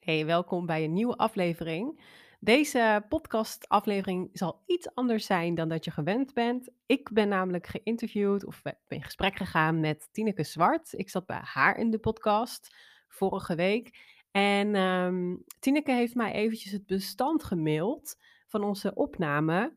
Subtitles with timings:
[0.00, 2.00] Hey, welkom bij een nieuwe aflevering.
[2.38, 6.70] Deze podcastaflevering zal iets anders zijn dan dat je gewend bent.
[6.86, 10.92] Ik ben namelijk geïnterviewd of ben in gesprek gegaan met Tineke Zwart.
[10.92, 12.76] Ik zat bij haar in de podcast
[13.08, 13.98] vorige week.
[14.30, 19.74] En ehm, Tineke heeft mij eventjes het bestand gemaild van onze opname.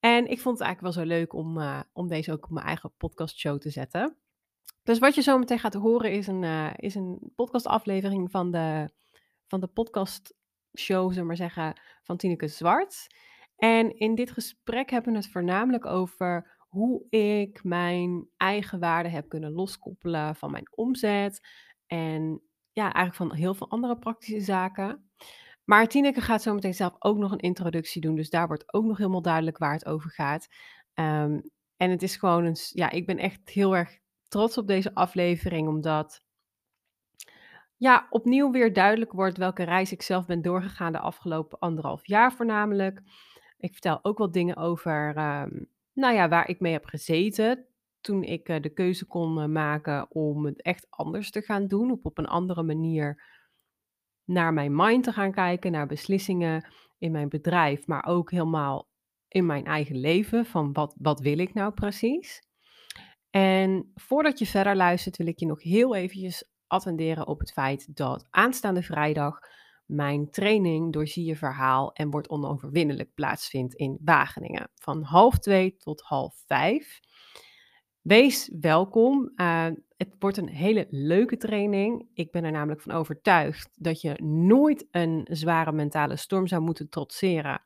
[0.00, 2.66] En ik vond het eigenlijk wel zo leuk om, eh, om deze ook op mijn
[2.66, 4.16] eigen podcastshow te zetten.
[4.82, 8.90] Dus wat je zo meteen gaat horen is een, eh, is een podcastaflevering van de
[9.54, 10.34] van de podcast
[10.78, 13.06] show, zullen maar zeggen, van Tineke Zwart.
[13.56, 19.28] En in dit gesprek hebben we het voornamelijk over hoe ik mijn eigen waarde heb
[19.28, 21.48] kunnen loskoppelen van mijn omzet.
[21.86, 25.10] En ja, eigenlijk van heel veel andere praktische zaken.
[25.64, 28.14] Maar Tineke gaat zo meteen zelf ook nog een introductie doen.
[28.14, 30.48] Dus daar wordt ook nog helemaal duidelijk waar het over gaat.
[30.94, 31.40] Ehm,
[31.76, 32.56] en het is gewoon een.
[32.72, 33.98] Ja, ik ben echt heel erg
[34.28, 35.68] trots op deze aflevering.
[35.68, 36.23] Omdat
[37.76, 42.32] ja, opnieuw weer duidelijk wordt welke reis ik zelf ben doorgegaan de afgelopen anderhalf jaar
[42.32, 43.00] voornamelijk.
[43.58, 47.66] Ik vertel ook wat dingen over, ehm, nou ja, waar ik mee heb gezeten
[48.00, 51.90] toen ik uh, de keuze kon uh, maken om het echt anders te gaan doen,
[51.90, 53.22] op, op een andere manier
[54.24, 56.68] naar mijn mind te gaan kijken, naar beslissingen
[56.98, 58.88] in mijn bedrijf, maar ook helemaal
[59.28, 62.42] in mijn eigen leven, van wat, wat wil ik nou precies.
[63.30, 67.96] En voordat je verder luistert, wil ik je nog heel eventjes attenderen op het feit
[67.96, 69.38] dat aanstaande vrijdag
[69.86, 74.70] mijn training Doorzie je verhaal en wordt onoverwinnelijk plaatsvindt in Wageningen.
[74.74, 77.00] Van half twee tot half vijf.
[78.00, 79.32] Wees welkom.
[79.36, 82.08] Uh, het wordt een hele leuke training.
[82.14, 86.88] Ik ben er namelijk van overtuigd dat je nooit een zware mentale storm zou moeten
[86.88, 87.62] trotseren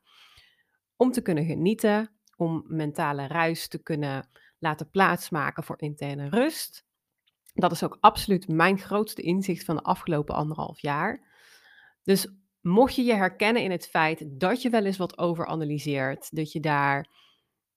[0.96, 6.88] om te kunnen genieten, om mentale ruis te kunnen laten plaatsmaken voor interne rust.
[7.59, 11.20] Dat is ook absoluut mijn grootste inzicht van de afgelopen anderhalf jaar.
[12.03, 12.28] Dus
[12.61, 16.61] mocht je je herkennen in het feit dat je wel eens wat overanalyseert, dat je
[16.61, 17.09] daar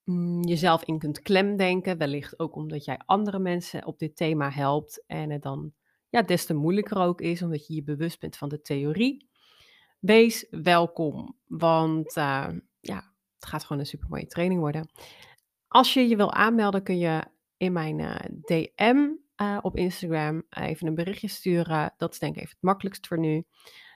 [0.04, 5.04] mm, jezelf in kunt klemdenken, wellicht ook omdat jij andere mensen op dit thema helpt
[5.08, 5.74] en het dan
[6.10, 9.30] ja, des te moeilijker ook is omdat je je bewust bent van de theorie.
[10.00, 12.48] Wees welkom, want uh,
[12.80, 14.90] ja, het gaat gewoon een supermooie training worden.
[15.68, 17.24] Als je je wil aanmelden, kun je
[17.58, 19.10] in mijn uh, DM
[19.42, 21.94] uh, op Instagram even een berichtje sturen.
[21.98, 23.44] Dat is denk ik even het makkelijkst voor nu.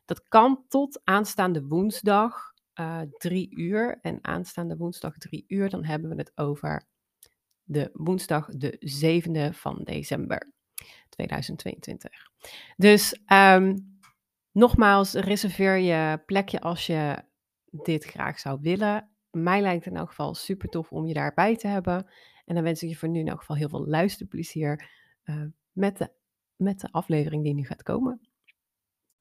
[0.05, 3.99] Dat kan tot aanstaande woensdag uh, drie uur.
[4.01, 6.87] En aanstaande woensdag drie uur, dan hebben we het over
[7.63, 10.53] de woensdag de 7e van december
[11.09, 12.11] 2022.
[12.77, 13.99] Dus um,
[14.51, 17.23] nogmaals, reserveer je plekje als je
[17.71, 19.09] dit graag zou willen.
[19.31, 22.07] Mij lijkt het in elk geval super tof om je daarbij te hebben.
[22.45, 24.89] En dan wens ik je voor nu in elk geval heel veel luisterplezier
[25.25, 25.41] uh,
[25.71, 26.09] met, de,
[26.55, 28.21] met de aflevering die nu gaat komen.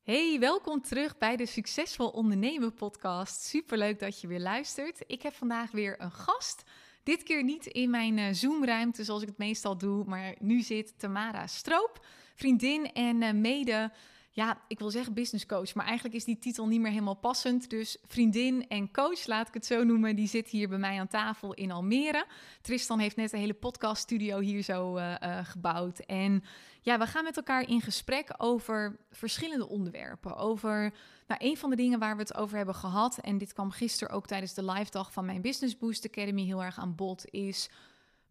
[0.02, 3.40] Hey, welkom terug bij de Succesvol Ondernemen podcast.
[3.40, 5.04] Superleuk dat je weer luistert.
[5.06, 6.62] Ik heb vandaag weer een gast.
[7.02, 10.98] Dit keer niet in mijn uh, Zoom-ruimte zoals ik het meestal doe, maar nu zit
[10.98, 13.92] Tamara Stroop, vriendin en uh, mede
[14.36, 17.70] ja, ik wil zeggen business coach, maar eigenlijk is die titel niet meer helemaal passend.
[17.70, 21.08] Dus vriendin en coach, laat ik het zo noemen, die zit hier bij mij aan
[21.08, 22.26] tafel in Almere.
[22.60, 25.98] Tristan heeft net een hele podcaststudio hier zo uh, uh, gebouwd.
[25.98, 26.44] En
[26.80, 30.36] ja, we gaan met elkaar in gesprek over verschillende onderwerpen.
[30.36, 30.92] Over
[31.26, 34.14] nou, een van de dingen waar we het over hebben gehad, en dit kwam gisteren
[34.14, 37.70] ook tijdens de live dag van mijn Business Boost Academy heel erg aan bod, is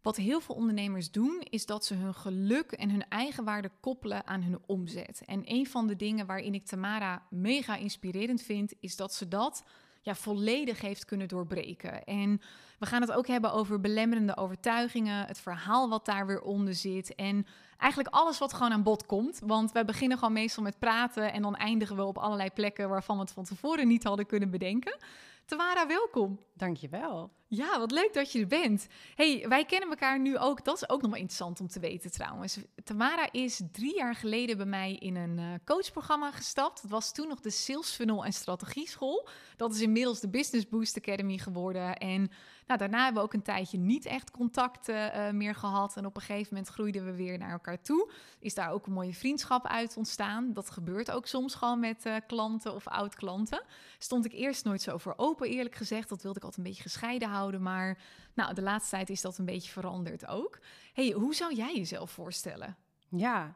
[0.04, 4.26] wat heel veel ondernemers doen, is dat ze hun geluk en hun eigen waarde koppelen
[4.26, 5.22] aan hun omzet.
[5.26, 9.64] En een van de dingen waarin ik Tamara mega inspirerend vind, is dat ze dat
[10.02, 12.04] ja, volledig heeft kunnen doorbreken.
[12.04, 12.40] En
[12.78, 17.14] we gaan het ook hebben over belemmerende overtuigingen, het verhaal wat daar weer onder zit
[17.14, 17.46] en
[17.78, 19.40] eigenlijk alles wat gewoon aan bod komt.
[19.44, 23.16] Want we beginnen gewoon meestal met praten en dan eindigen we op allerlei plekken waarvan
[23.16, 24.96] we het van tevoren niet hadden kunnen bedenken.
[25.44, 26.38] Tamara, welkom.
[26.54, 27.32] Dankjewel.
[27.46, 28.86] Ja, wat leuk dat je er bent.
[29.14, 30.64] hey, wij kennen elkaar nu ook.
[30.64, 32.58] Dat is ook nog wel interessant om te weten trouwens.
[32.84, 36.82] Tamara is drie jaar geleden bij mij in een uh, coachprogramma gestapt.
[36.82, 39.28] Dat was toen nog de Sales Funnel en Strategie School.
[39.56, 41.96] Dat is inmiddels de Business Boost Academy geworden.
[41.96, 42.30] En
[42.66, 45.96] nou, daarna hebben we ook een tijdje niet echt contact uh, meer gehad.
[45.96, 48.10] En op een gegeven moment groeiden we weer naar elkaar toe.
[48.38, 50.52] Is daar ook een mooie vriendschap uit ontstaan.
[50.52, 53.62] Dat gebeurt ook soms gewoon met uh, klanten of oud-klanten.
[53.98, 56.08] Stond ik eerst nooit zo voor open, eerlijk gezegd.
[56.08, 57.62] Dat wilde ik altijd een beetje gescheiden houden.
[57.62, 57.98] Maar
[58.34, 60.58] nou, de laatste tijd is dat een beetje veranderd ook.
[60.92, 62.76] hey, hoe zou jij jezelf voorstellen?
[63.08, 63.54] Ja,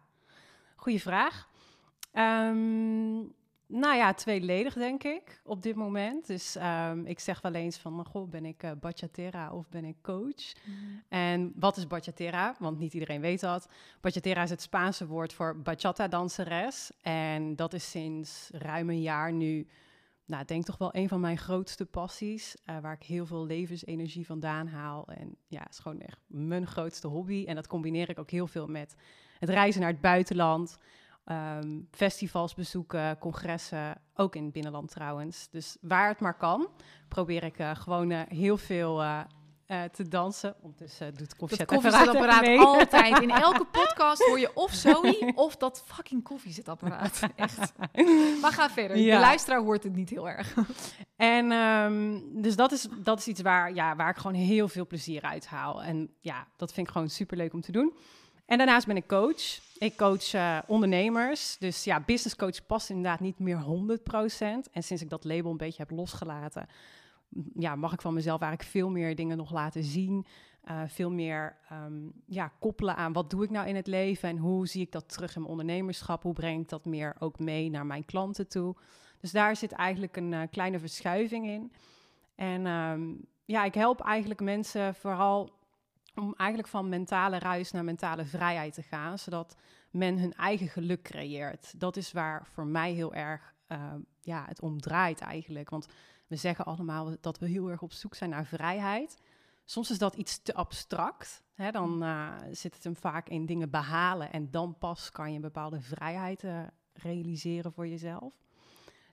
[0.77, 1.49] goede vraag.
[2.13, 3.35] Um,
[3.71, 6.27] Nou ja, tweeledig denk ik op dit moment.
[6.27, 9.97] Dus ehm, ik zeg wel eens van, goh, ben ik uh, bachatera of ben ik
[10.03, 10.53] coach?
[10.65, 11.03] Mm.
[11.09, 12.55] En wat is bachatera?
[12.59, 13.69] Want niet iedereen weet dat.
[14.01, 16.91] Bachatera is het Spaanse woord voor bachata-danseres.
[17.01, 19.69] En dat is sinds ruim een jaar nu,
[20.27, 22.57] nou, ik denk toch wel een van mijn grootste passies.
[22.67, 25.07] Uh, waar ik heel veel levensenergie vandaan haal.
[25.07, 27.45] En ja, het is gewoon echt mijn grootste hobby.
[27.47, 28.95] En dat combineer ik ook heel veel met
[29.39, 30.79] het reizen naar het buitenland...
[31.31, 35.49] Um, festivals bezoeken, congressen, ook in het binnenland trouwens.
[35.51, 36.69] Dus waar het maar kan,
[37.09, 39.21] probeer ik uh, gewoon uh, heel veel uh,
[39.93, 40.55] te dansen.
[40.61, 43.21] Ondertussen doet koffiezetapparaat altijd.
[43.23, 47.21] In elke podcast hoor je of Zoe of dat fucking koffiezetapparaat.
[47.37, 47.73] Echt.
[48.41, 48.97] Maar ga verder.
[48.97, 49.15] Ja.
[49.15, 50.55] De luisteraar hoort het niet heel erg.
[51.17, 54.87] En um, dus dat is, dat is iets waar, ja, waar ik gewoon heel veel
[54.87, 55.83] plezier uit haal.
[55.83, 57.97] En ja, dat vind ik gewoon super leuk om te doen.
[58.49, 59.61] En daarnaast ben ik coach.
[59.79, 61.57] Ik coach uh, ondernemers.
[61.59, 63.61] Dus ja, business coach past inderdaad niet meer 100%.
[64.73, 66.67] En sinds ik dat label een beetje heb losgelaten,
[67.55, 70.27] ja, mag ik van mezelf eigenlijk veel meer dingen nog laten zien.
[70.71, 74.37] Uh, veel meer um, ja, koppelen aan wat doe ik nou in het leven en
[74.37, 76.23] hoe zie ik dat terug in mijn ondernemerschap?
[76.23, 78.77] Hoe breng ik dat meer ook mee naar mijn klanten toe?
[79.21, 81.73] Dus daar zit eigenlijk een uh, kleine verschuiving in.
[82.35, 85.58] En um, ja, ik help eigenlijk mensen vooral
[86.19, 89.57] om eigenlijk van mentale ruis naar mentale vrijheid te gaan, zodat
[89.91, 91.81] men hun eigen geluk creëert.
[91.81, 95.71] Dat is waar voor mij heel erg uh, ja, het om draait eigenlijk.
[95.71, 95.87] Want
[96.27, 99.19] we zeggen allemaal dat we heel erg op zoek zijn naar vrijheid.
[99.65, 101.43] Soms is dat iets te abstract.
[101.55, 101.71] Hè?
[101.71, 105.41] Dan uh, zit het hem vaak in dingen behalen en dan pas kan je een
[105.41, 106.61] bepaalde vrijheid uh,
[106.93, 108.33] realiseren voor jezelf.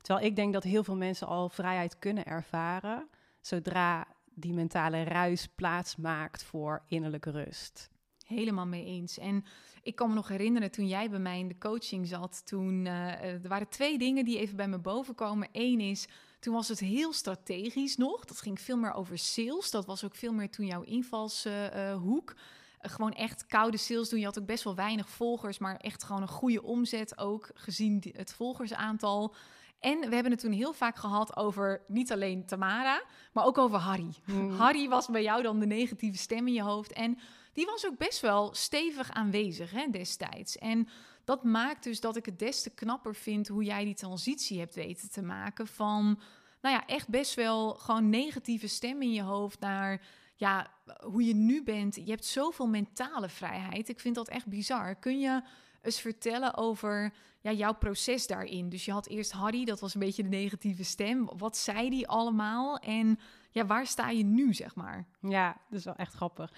[0.02, 3.10] Terwijl ik denk dat heel veel mensen al vrijheid kunnen ervaren
[3.42, 7.90] zodra die mentale ruis plaats maakt voor innerlijke rust.
[8.26, 9.18] Helemaal mee eens.
[9.18, 9.46] En
[9.82, 12.46] ik kan me nog herinneren toen jij bij mij in de coaching zat.
[12.46, 15.50] Toen uh, er waren twee dingen die even bij me boven komen.
[15.52, 16.08] Eén is,
[16.40, 18.26] toen was het heel strategisch nog.
[18.26, 19.72] Dat ging veel meer over sales.
[19.72, 22.34] Dat was ook veel meer toen jouw invalshoek.
[22.36, 24.20] Uh, gewoon echt koude sales doen.
[24.20, 28.04] Je had ook best wel weinig volgers, maar echt gewoon een goede omzet ook gezien
[28.12, 29.36] het volgersaantal.
[29.80, 33.78] En we hebben het toen heel vaak gehad over niet alleen Tamara, maar ook over
[33.78, 34.16] Harry.
[34.26, 34.52] Hmm.
[34.52, 36.94] Harry was bij jou dan de negatieve stem in je hoofd.
[36.94, 37.18] En
[37.54, 40.58] die was ook best wel stevig aanwezig hè, destijds.
[40.58, 40.88] En
[41.24, 44.76] dat maakt dus dat ik het des te knapper vind hoe jij die transitie hebt
[44.76, 46.20] weten te maken van,
[46.62, 50.02] nou ja, echt best wel gewoon negatieve stem in je hoofd naar,
[50.36, 50.68] ja,
[51.00, 51.96] hoe je nu bent.
[51.96, 53.90] Je hebt zoveel mentale vrijheid.
[53.90, 54.96] Ik vind dat echt bizar.
[54.96, 55.42] Kun je
[55.82, 58.70] eens vertellen over ja, jouw proces daarin?
[58.70, 61.30] Dus je had eerst Harry, dat was een beetje de negatieve stem.
[61.38, 62.78] Wat zei die allemaal?
[62.78, 63.20] En
[63.56, 65.06] ja, waar sta je nu, zeg maar?
[65.22, 66.54] Ja, dat is wel echt grappig.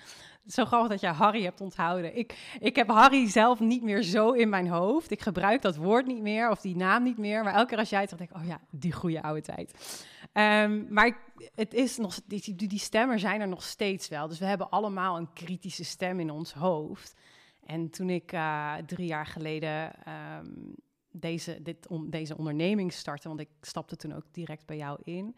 [0.47, 2.17] Zo grappig dat je Harry hebt onthouden.
[2.17, 5.11] Ik, ik heb Harry zelf niet meer zo in mijn hoofd.
[5.11, 7.43] Ik gebruik dat woord niet meer of die naam niet meer.
[7.43, 10.05] Maar elke keer als jij het zegt, denk ik, oh ja, die goede oude tijd.
[10.33, 11.17] Um, maar
[11.55, 14.27] het is nog, die, die stemmen zijn er nog steeds wel.
[14.27, 17.15] Dus we hebben allemaal een kritische stem in ons hoofd.
[17.65, 19.93] En toen ik uh, drie jaar geleden
[20.39, 20.75] um,
[21.11, 25.35] deze, dit, om, deze onderneming startte, want ik stapte toen ook direct bij jou in.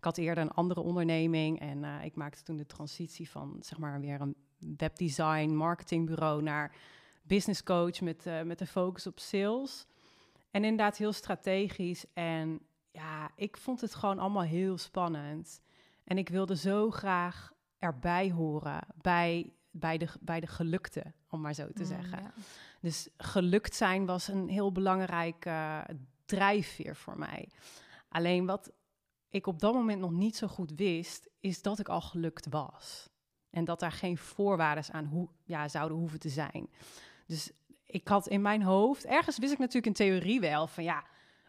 [0.00, 3.78] Ik had eerder een andere onderneming en uh, ik maakte toen de transitie van zeg
[3.78, 4.34] maar weer een
[4.76, 6.74] webdesign, marketingbureau naar
[7.22, 9.86] business coach met, uh, met een focus op sales.
[10.50, 12.04] En inderdaad heel strategisch.
[12.12, 12.60] En
[12.90, 15.60] ja, ik vond het gewoon allemaal heel spannend.
[16.04, 21.54] En ik wilde zo graag erbij horen bij bij de, bij de gelukte, om maar
[21.54, 22.32] zo te mm, zeggen.
[22.80, 25.80] Dus gelukt zijn was een heel belangrijke uh,
[26.24, 27.48] drijfveer voor mij.
[28.08, 28.70] Alleen wat
[29.30, 33.08] ik op dat moment nog niet zo goed wist, is dat ik al gelukt was.
[33.50, 36.68] En dat daar geen voorwaarden aan hoe, ja, zouden hoeven te zijn.
[37.26, 37.50] Dus
[37.86, 41.04] ik had in mijn hoofd, ergens wist ik natuurlijk in theorie wel van ja,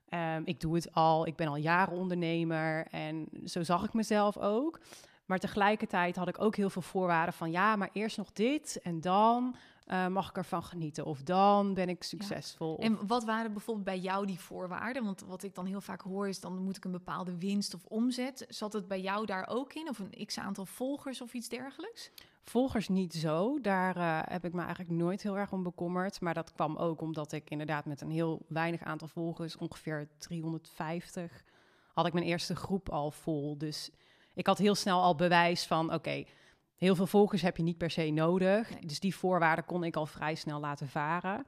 [0.09, 4.37] um, ik doe het al, ik ben al jaren ondernemer en zo zag ik mezelf
[4.37, 4.79] ook.
[5.25, 9.01] Maar tegelijkertijd had ik ook heel veel voorwaarden van ja, maar eerst nog dit en
[9.01, 9.55] dan
[9.91, 11.05] uh, mag ik ervan genieten.
[11.05, 12.79] Of dan ben ik succesvol.
[12.79, 15.03] En wat waren bijvoorbeeld bij jou die voorwaarden?
[15.03, 17.85] Want wat ik dan heel vaak hoor is dan moet ik een bepaalde winst of
[17.85, 18.45] omzet.
[18.49, 19.89] Zat het bij jou daar ook in?
[19.89, 22.11] Of een x aantal volgers of iets dergelijks?
[22.43, 23.61] Volgers niet zo.
[23.61, 26.21] Daar uh, heb ik me eigenlijk nooit heel erg om bekommerd.
[26.21, 31.43] Maar dat kwam ook omdat ik inderdaad met een heel weinig aantal volgers, ongeveer 350,
[31.93, 33.57] had ik mijn eerste groep al vol.
[33.57, 33.89] Dus
[34.33, 36.23] ik had heel snel al bewijs van, oké,
[36.81, 38.79] heel veel volgers heb je niet per se nodig.
[38.79, 41.45] Dus die voorwaarden kon ik al vrij snel laten varen.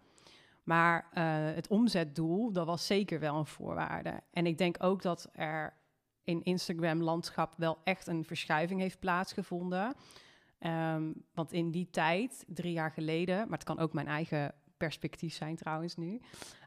[0.63, 1.23] Maar uh,
[1.55, 4.21] het omzetdoel, dat was zeker wel een voorwaarde.
[4.31, 5.73] En ik denk ook dat er
[6.23, 9.95] in Instagram-landschap wel echt een verschuiving heeft plaatsgevonden.
[10.59, 15.33] Um, want in die tijd, drie jaar geleden, maar het kan ook mijn eigen perspectief
[15.33, 16.21] zijn trouwens nu.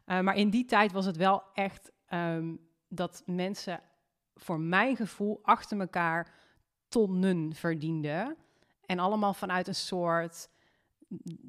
[0.05, 2.55] Uh, maar in die tijd was het wel echt ehm,
[2.87, 3.81] dat mensen
[4.35, 6.33] voor mijn gevoel achter elkaar
[6.87, 8.37] tonnen verdienden.
[8.87, 10.49] En allemaal vanuit een soort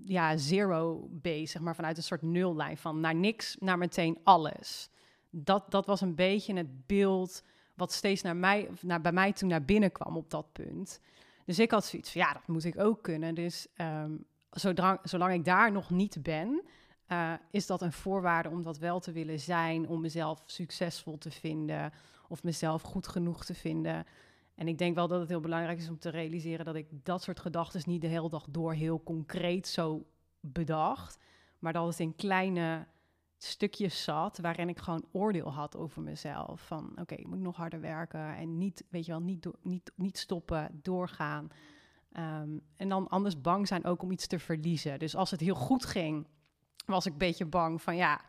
[0.02, 4.90] ja, zero base, zeg maar, vanuit een soort nullijn van naar niks, naar meteen alles.
[5.30, 7.42] Dat, dat was een beetje het beeld
[7.74, 11.00] wat steeds naar mij, naar, bij mij toen naar binnen kwam op dat punt.
[11.44, 13.34] Dus ik had zoiets van, ja, dat moet ik ook kunnen.
[13.34, 14.24] Dus um,
[15.02, 16.62] zolang, ik daar nog niet ben,
[17.08, 21.30] uh, is dat een voorwaarde om dat wel te willen zijn, om mezelf succesvol te
[21.30, 21.92] vinden
[22.28, 24.06] of mezelf goed genoeg te vinden.
[24.58, 27.22] En ik denk wel dat het heel belangrijk is om te realiseren dat ik dat
[27.22, 30.06] soort gedachten niet de hele dag door heel concreet zo
[30.40, 31.18] bedacht,
[31.58, 32.86] maar dat het in kleine
[33.36, 36.60] stukjes zat waarin ik gewoon oordeel had over mezelf.
[36.66, 40.18] Van oké, ik moet nog harder werken en niet, weet je wel, niet, niet, niet
[40.18, 41.48] stoppen, doorgaan.
[42.12, 44.98] Um, en dan anders bang zijn ook om iets te verliezen.
[44.98, 46.26] Dus als het heel goed ging,
[46.86, 48.20] was ik een beetje bang van ja,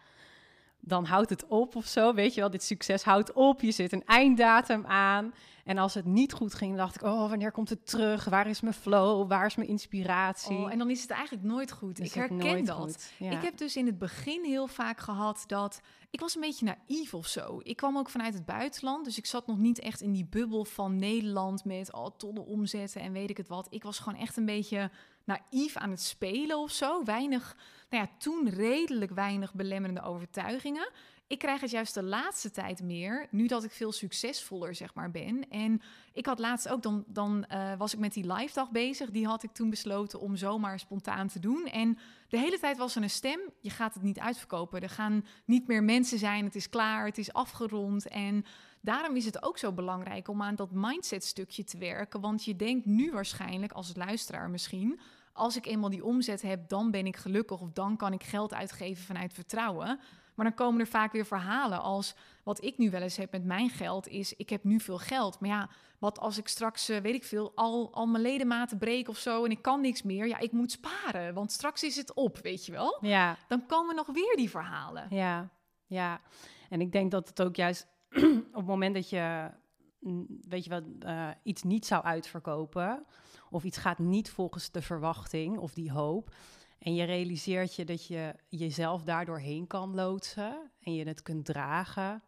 [0.79, 2.13] dan houdt het op of zo.
[2.13, 3.61] Weet je wel, dit succes houdt op.
[3.61, 5.33] Je zit een einddatum aan.
[5.63, 8.25] En als het niet goed ging, dacht ik, oh, wanneer komt het terug?
[8.25, 9.29] Waar is mijn flow?
[9.29, 10.57] Waar is mijn inspiratie?
[10.57, 11.99] Oh, en dan is het eigenlijk nooit goed.
[11.99, 13.11] ik herken dat.
[13.17, 13.31] Ja.
[13.31, 17.13] Ik heb dus in het begin heel vaak gehad dat ik was een beetje naïef
[17.13, 17.59] of zo.
[17.63, 20.65] Ik kwam ook vanuit het buitenland, dus ik zat nog niet echt in die bubbel
[20.65, 23.67] van Nederland met al oh, tonnen omzetten en weet ik het wat.
[23.69, 24.91] Ik was gewoon echt een beetje
[25.23, 27.03] naïef aan het spelen of zo.
[27.03, 27.55] Weinig,
[27.89, 30.91] nou ja, toen redelijk weinig belemmerende overtuigingen.
[31.29, 35.11] Ik krijg het juist de laatste tijd meer, nu dat ik veel succesvoller zeg maar
[35.11, 35.49] ben.
[35.49, 35.81] En
[36.13, 39.09] ik had laatst ook, dan, dan uh, was ik met die live dag bezig.
[39.09, 41.65] Die had ik toen besloten om zomaar spontaan te doen.
[41.65, 41.97] En
[42.29, 44.81] de hele tijd was er een stem, je gaat het niet uitverkopen.
[44.81, 48.07] Er gaan niet meer mensen zijn, het is klaar, het is afgerond.
[48.07, 48.45] En
[48.81, 52.21] daarom is het ook zo belangrijk om aan dat mindset stukje te werken.
[52.21, 54.99] Want je denkt nu waarschijnlijk, als luisteraar misschien
[55.39, 58.53] als ik eenmaal die omzet heb, dan ben ik gelukkig of dan kan ik geld
[58.53, 59.99] uitgeven vanuit vertrouwen.
[60.39, 63.45] Maar dan komen er vaak weer verhalen als wat ik nu wel eens heb met
[63.45, 65.39] mijn geld is ik heb nu veel geld.
[65.39, 69.09] Maar ja, wat als ik straks, uh, weet ik veel, al, al mijn ledematen breek
[69.09, 70.27] of zo en ik kan niks meer.
[70.27, 72.97] Ja, ik moet sparen, want straks is het op, weet je wel.
[73.01, 73.37] Ja.
[73.47, 75.07] Dan komen nog weer die verhalen.
[75.09, 75.49] Ja,
[75.85, 76.21] ja.
[76.69, 77.87] En ik denk dat het ook juist
[78.51, 79.51] op het moment dat je,
[79.99, 83.05] mm, weet je wat, uh, iets niet zou uitverkopen
[83.49, 86.31] of iets gaat niet volgens de verwachting of die hoop.
[86.79, 91.45] En je realiseert je dat je jezelf daardoor heen kan loodsen en je het kunt
[91.45, 92.23] dragen.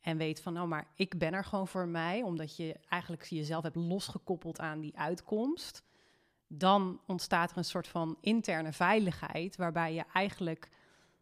[0.00, 3.62] En weet van, nou, maar ik ben er gewoon voor mij, omdat je eigenlijk jezelf
[3.62, 5.82] hebt losgekoppeld aan die uitkomst.
[6.46, 10.70] Dan ontstaat er een soort van interne veiligheid, waarbij je eigenlijk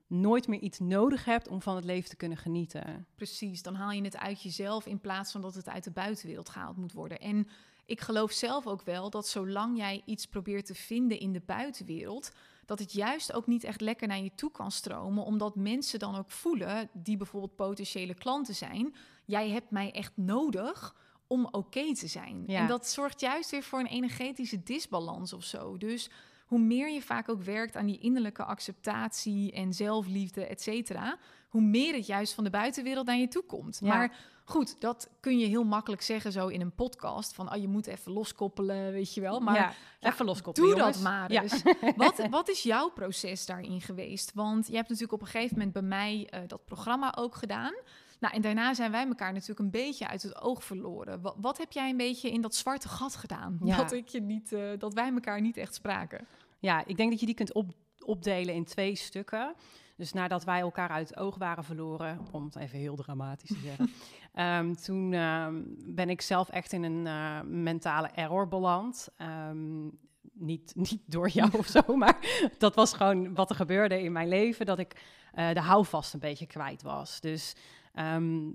[0.06, 3.06] nooit meer iets nodig hebt om van het leven te kunnen genieten.
[3.14, 6.48] Precies, dan haal je het uit jezelf in plaats van dat het uit de buitenwereld
[6.48, 7.20] gehaald moet worden.
[7.20, 7.48] En
[7.88, 12.32] ik geloof zelf ook wel dat zolang jij iets probeert te vinden in de buitenwereld,
[12.66, 16.16] dat het juist ook niet echt lekker naar je toe kan stromen, omdat mensen dan
[16.16, 22.06] ook voelen, die bijvoorbeeld potentiële klanten zijn, jij hebt mij echt nodig om oké te
[22.06, 22.44] zijn.
[22.46, 22.60] Ja.
[22.60, 25.76] En dat zorgt juist weer voor een energetische disbalans of zo.
[25.76, 26.10] Dus
[26.46, 31.18] hoe meer je vaak ook werkt aan die innerlijke acceptatie en zelfliefde, et cetera,
[31.48, 33.78] hoe meer het juist van de buitenwereld naar je toe komt.
[33.82, 33.88] Ja.
[33.88, 34.16] Maar
[34.48, 37.34] goed, dat kun je heel makkelijk zeggen zo in een podcast.
[37.34, 39.40] Van, oh, je moet even loskoppelen, weet je wel.
[39.40, 39.72] Maar ja,
[40.10, 41.62] even loskoppelen, Doe dat maar dus.
[41.96, 44.32] wat, wat is jouw proces daarin geweest?
[44.34, 47.74] Want je hebt natuurlijk op een gegeven moment bij mij uh, dat programma ook gedaan.
[48.20, 51.20] Nou, en daarna zijn wij elkaar natuurlijk een beetje uit het oog verloren.
[51.20, 53.58] Wat, wat heb jij een beetje in dat zwarte gat gedaan?
[53.64, 53.76] Ja.
[53.76, 56.26] Dat, ik je niet, uh, dat wij elkaar niet echt spraken.
[56.58, 57.72] Ja, ik denk dat je die kunt op,
[58.04, 59.54] opdelen in twee stukken.
[59.98, 63.58] Dus nadat wij elkaar uit het oog waren verloren, om het even heel dramatisch te
[63.62, 63.90] zeggen,
[64.38, 69.08] um, toen um, ben ik zelf echt in een uh, mentale error beland.
[69.48, 69.98] Um,
[70.32, 72.18] niet, niet door jou of zo, maar
[72.58, 75.02] dat was gewoon wat er gebeurde in mijn leven, dat ik
[75.34, 77.20] uh, de houvast een beetje kwijt was.
[77.20, 77.54] Dus,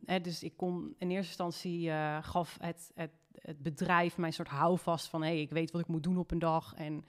[0.05, 4.47] hè, dus ik kon in eerste instantie uh, gaf het, het, het bedrijf mijn soort
[4.47, 7.05] houvast van, hé, hey, ik weet wat ik moet doen op een dag en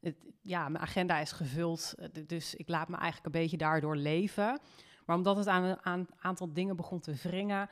[0.00, 3.96] het, ja, mijn agenda is gevuld, eh, dus ik laat me eigenlijk een beetje daardoor
[3.96, 4.60] leven.
[5.06, 7.68] Maar omdat het aan een aantal dingen begon te wringen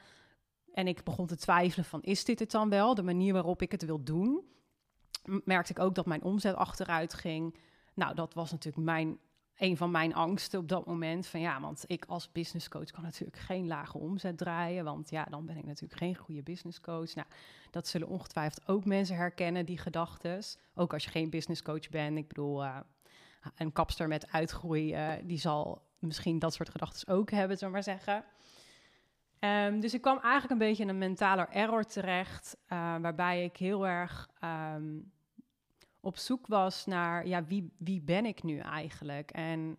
[0.72, 3.72] en ik begon te twijfelen van is dit het dan wel, de manier waarop ik
[3.72, 4.44] het wil doen,
[5.44, 7.56] merkte ik ook dat mijn omzet achteruit ging.
[7.94, 9.18] Nou, dat was natuurlijk mijn
[9.56, 11.26] een van mijn angsten op dat moment.
[11.26, 14.84] Van ja, want ik als business coach kan natuurlijk geen lage omzet draaien.
[14.84, 17.14] Want ja, dan ben ik natuurlijk geen goede business coach.
[17.14, 17.26] Nou,
[17.70, 20.42] dat zullen ongetwijfeld ook mensen herkennen, die gedachten.
[20.74, 22.18] Ook als je geen business coach bent.
[22.18, 22.76] Ik bedoel, uh,
[23.56, 27.82] een kapster met uitgroei, uh, die zal misschien dat soort gedachten ook hebben, zullen maar
[27.82, 28.24] zeggen.
[29.44, 33.56] Um, dus ik kwam eigenlijk een beetje in een mentale error terecht, uh, waarbij ik
[33.56, 34.28] heel erg
[34.74, 35.12] um,
[36.00, 39.30] op zoek was naar, ja, wie, wie ben ik nu eigenlijk?
[39.30, 39.78] En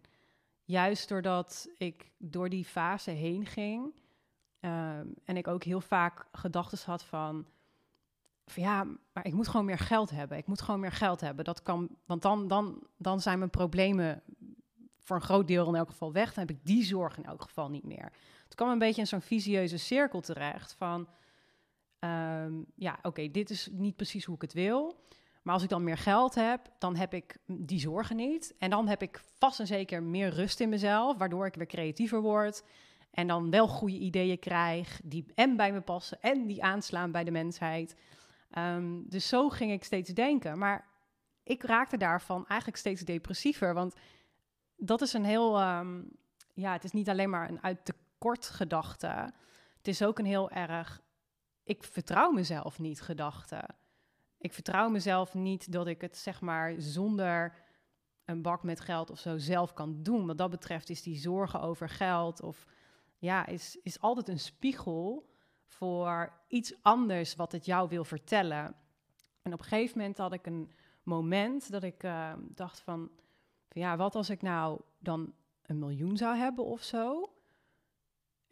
[0.64, 3.94] juist doordat ik door die fase heen ging,
[4.64, 7.46] Ehm, en ik ook heel vaak gedachten had van,
[8.46, 10.38] van, ja, maar ik moet gewoon meer geld hebben.
[10.38, 11.46] Ik moet gewoon meer geld hebben.
[11.46, 14.24] Dat kan, want dan, dan, dan zijn mijn problemen
[15.00, 16.34] voor een groot deel in elk geval weg.
[16.34, 18.12] Dan heb ik die zorg in elk geval niet meer.
[18.54, 21.08] Het kwam een beetje in zo'n visieuze cirkel terecht van,
[22.00, 25.06] ehm, ja, oké, dit is niet precies hoe ik het wil.
[25.42, 28.56] Maar als ik dan meer geld heb, dan heb ik die zorgen niet.
[28.58, 32.22] En dan heb ik vast en zeker meer rust in mezelf, waardoor ik weer creatiever
[32.22, 32.64] word.
[33.12, 37.24] En dan wel goede ideeën krijg, die en bij me passen en die aanslaan bij
[37.24, 37.96] de mensheid.
[38.50, 40.58] Ehm, dus zo ging ik steeds denken.
[40.58, 40.88] Maar
[41.44, 43.74] ik raakte daarvan eigenlijk steeds depressiever.
[43.74, 43.96] Want
[44.76, 46.02] dat is een heel, ehm,
[46.54, 47.86] ja, het is niet alleen maar een uit
[48.32, 49.34] gedachte.
[49.78, 51.02] Het is ook een heel erg,
[51.64, 53.70] ik vertrouw mezelf niet gedachte.
[54.38, 57.54] Ik vertrouw mezelf niet dat ik het zeg maar zonder
[58.26, 60.26] een bak met geld of zo zelf kan doen.
[60.26, 62.66] Wat dat betreft is die zorgen over geld of
[63.18, 65.30] ja, is, is altijd een spiegel
[65.66, 68.76] voor iets anders wat het jou wil vertellen.
[69.42, 70.72] En op een gegeven moment had ik een
[71.04, 73.12] moment dat ik uh, dacht van,
[73.70, 77.33] ja, wat als ik nou dan een miljoen zou hebben of zo?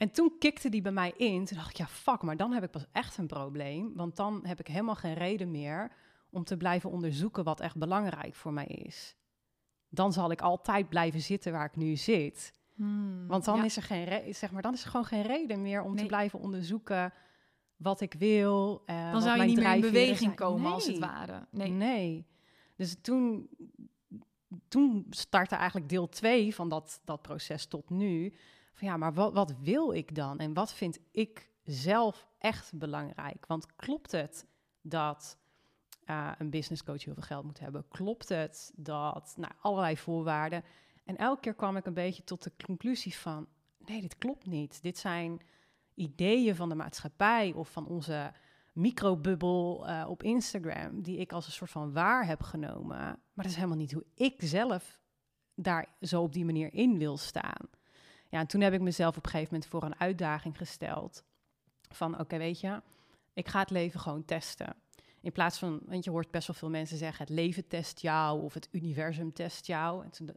[0.01, 1.46] En toen kikte die bij mij in.
[1.46, 3.91] Toen dacht ik, ja, fuck, maar dan heb ik pas echt een probleem.
[3.96, 5.91] Want dan heb ik helemaal geen reden meer
[6.29, 9.15] om te blijven onderzoeken wat echt belangrijk voor mij is.
[9.89, 12.53] Dan zal ik altijd blijven zitten waar ik nu zit.
[12.74, 15.81] Hmm, Want dan is er geen zeg maar, dan is er gewoon geen reden meer
[15.81, 17.13] om te blijven onderzoeken
[17.75, 18.84] wat ik wil.
[18.86, 21.48] Uh, dan zou je niet meer in beweging komen als het ware.
[21.51, 21.70] Nee.
[21.70, 22.25] nee.
[22.75, 23.50] Dus toen,
[24.67, 28.34] toen startte eigenlijk deel 2 van dat, dat proces tot nu.
[28.72, 30.40] Van ja, maar wat, wat wil ik dan?
[30.40, 33.46] En wat vind ik zelf echt belangrijk?
[33.46, 34.48] Want klopt het
[34.82, 35.38] dat
[36.06, 37.88] uh, een business coach heel veel geld moet hebben?
[37.88, 40.63] Klopt het dat nou, allerlei voorwaarden?
[41.06, 43.48] En elke keer kwam ik een beetje tot de conclusie van:
[43.78, 44.82] nee, dit klopt niet.
[44.82, 45.42] Dit zijn
[45.94, 48.34] ideeën van de maatschappij of van onze
[48.74, 52.98] microbubbel uh, op Instagram, die ik als een soort van waar heb genomen.
[52.98, 55.00] Maar dat is helemaal niet hoe ik zelf
[55.56, 57.70] daar zo op die manier in wil staan.
[58.31, 61.23] Ja, en toen heb ik mezelf op een gegeven moment voor een uitdaging gesteld.
[61.89, 62.81] Van oké, weet je,
[63.33, 64.75] ik ga het leven gewoon testen.
[65.22, 68.41] In plaats van, want je hoort best wel veel mensen zeggen, het leven test jou
[68.41, 70.03] of het universum test jou.
[70.03, 70.29] En toen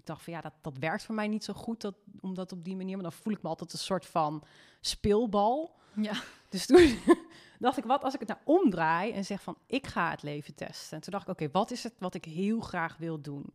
[0.00, 2.52] ik dacht van ja, dat, dat werkt voor mij niet zo goed dat, om dat
[2.52, 2.94] op die manier.
[2.94, 4.44] Maar dan voel ik me altijd een soort van
[4.80, 5.78] speelbal.
[5.94, 6.22] Ja.
[6.48, 6.98] Dus toen
[7.58, 10.54] dacht ik, wat als ik het nou omdraai en zeg van ik ga het leven
[10.54, 10.96] testen.
[10.96, 13.52] En toen dacht ik, oké, wat is het wat ik heel graag wil doen?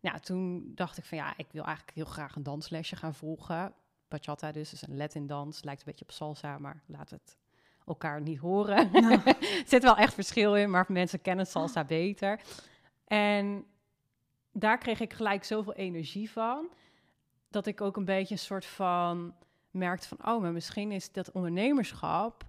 [0.00, 3.74] Nou, toen dacht ik van ja, ik wil eigenlijk heel graag een danslesje gaan volgen.
[4.08, 7.36] Bachata dus, is een Latin dans, lijkt een beetje op salsa, maar laat het
[7.86, 8.88] elkaar niet horen.
[8.92, 9.24] Ja.
[9.26, 12.40] er zit wel echt verschil in, maar mensen kennen salsa beter.
[13.04, 13.66] En
[14.52, 16.68] daar kreeg ik gelijk zoveel energie van.
[17.50, 19.34] Dat ik ook een beetje een soort van
[19.70, 22.44] merkte van, oh, maar misschien is dat ondernemerschap,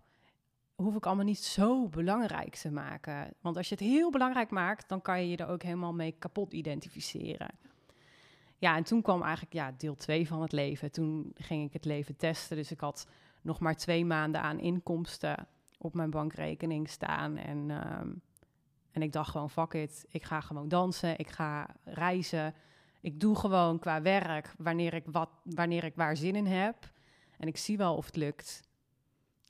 [0.83, 3.33] hoef ik allemaal niet zo belangrijk te maken.
[3.41, 6.15] Want als je het heel belangrijk maakt, dan kan je je er ook helemaal mee
[6.19, 7.49] kapot identificeren.
[8.57, 10.91] Ja, en toen kwam eigenlijk ja, deel 2 van het leven.
[10.91, 12.57] Toen ging ik het leven testen.
[12.57, 13.07] Dus ik had
[13.41, 17.37] nog maar twee maanden aan inkomsten op mijn bankrekening staan.
[17.37, 18.09] En ehm,
[18.91, 22.53] en ik dacht gewoon, fuck it, ik ga gewoon dansen, ik ga reizen.
[23.01, 26.91] Ik doe gewoon qua werk wanneer ik, wat, wanneer ik waar zin in heb.
[27.37, 28.68] En ik zie wel of het lukt.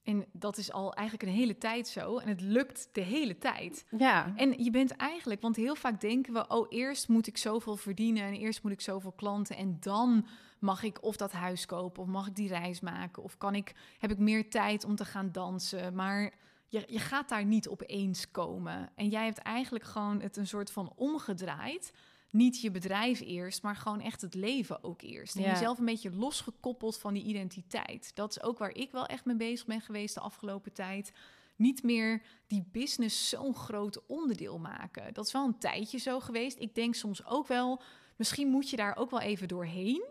[0.10, 2.18] En dat is al eigenlijk een hele tijd zo.
[2.18, 3.86] En het lukt de hele tijd.
[3.98, 4.34] Ja.
[4.36, 8.24] En je bent eigenlijk, want heel vaak denken we: oh, eerst moet ik zoveel verdienen
[8.24, 9.56] en eerst moet ik zoveel klanten.
[9.56, 10.28] En dan
[10.60, 13.74] mag ik of dat huis kopen, of mag ik die reis maken, of kan ik,
[13.98, 15.96] heb ik meer tijd om te gaan dansen.
[15.96, 16.34] Maar
[16.68, 18.90] je, je gaat daar niet opeens komen.
[18.96, 21.94] En jij hebt eigenlijk gewoon het een soort van omgedraaid.
[22.32, 25.36] Niet je bedrijf eerst, maar gewoon echt het leven ook eerst.
[25.36, 28.12] En jezelf een beetje losgekoppeld van die identiteit.
[28.16, 31.12] Dat is ook waar ik wel echt mee bezig ben geweest de afgelopen tijd.
[31.56, 35.14] Niet meer die business zo'n groot onderdeel maken.
[35.14, 36.60] Dat is wel een tijdje zo geweest.
[36.60, 37.82] Ik denk soms ook wel,
[38.16, 40.04] misschien moet je daar ook wel even doorheen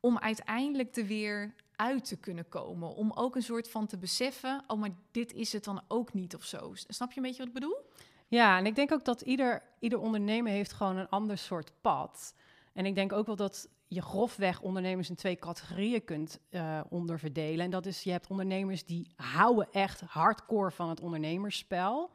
[0.00, 2.94] om uiteindelijk er weer uit te kunnen komen.
[2.94, 6.34] Om ook een soort van te beseffen, oh, maar dit is het dan ook niet
[6.34, 6.72] of zo.
[6.74, 7.76] Snap je een beetje wat ik bedoel?
[8.28, 12.34] Ja, en ik denk ook dat ieder, ieder ondernemer heeft gewoon een ander soort pad.
[12.72, 17.64] En ik denk ook wel dat je grofweg ondernemers in twee categorieën kunt uh, onderverdelen.
[17.64, 22.10] En dat is, je hebt ondernemers die houden echt hardcore van het ondernemersspel.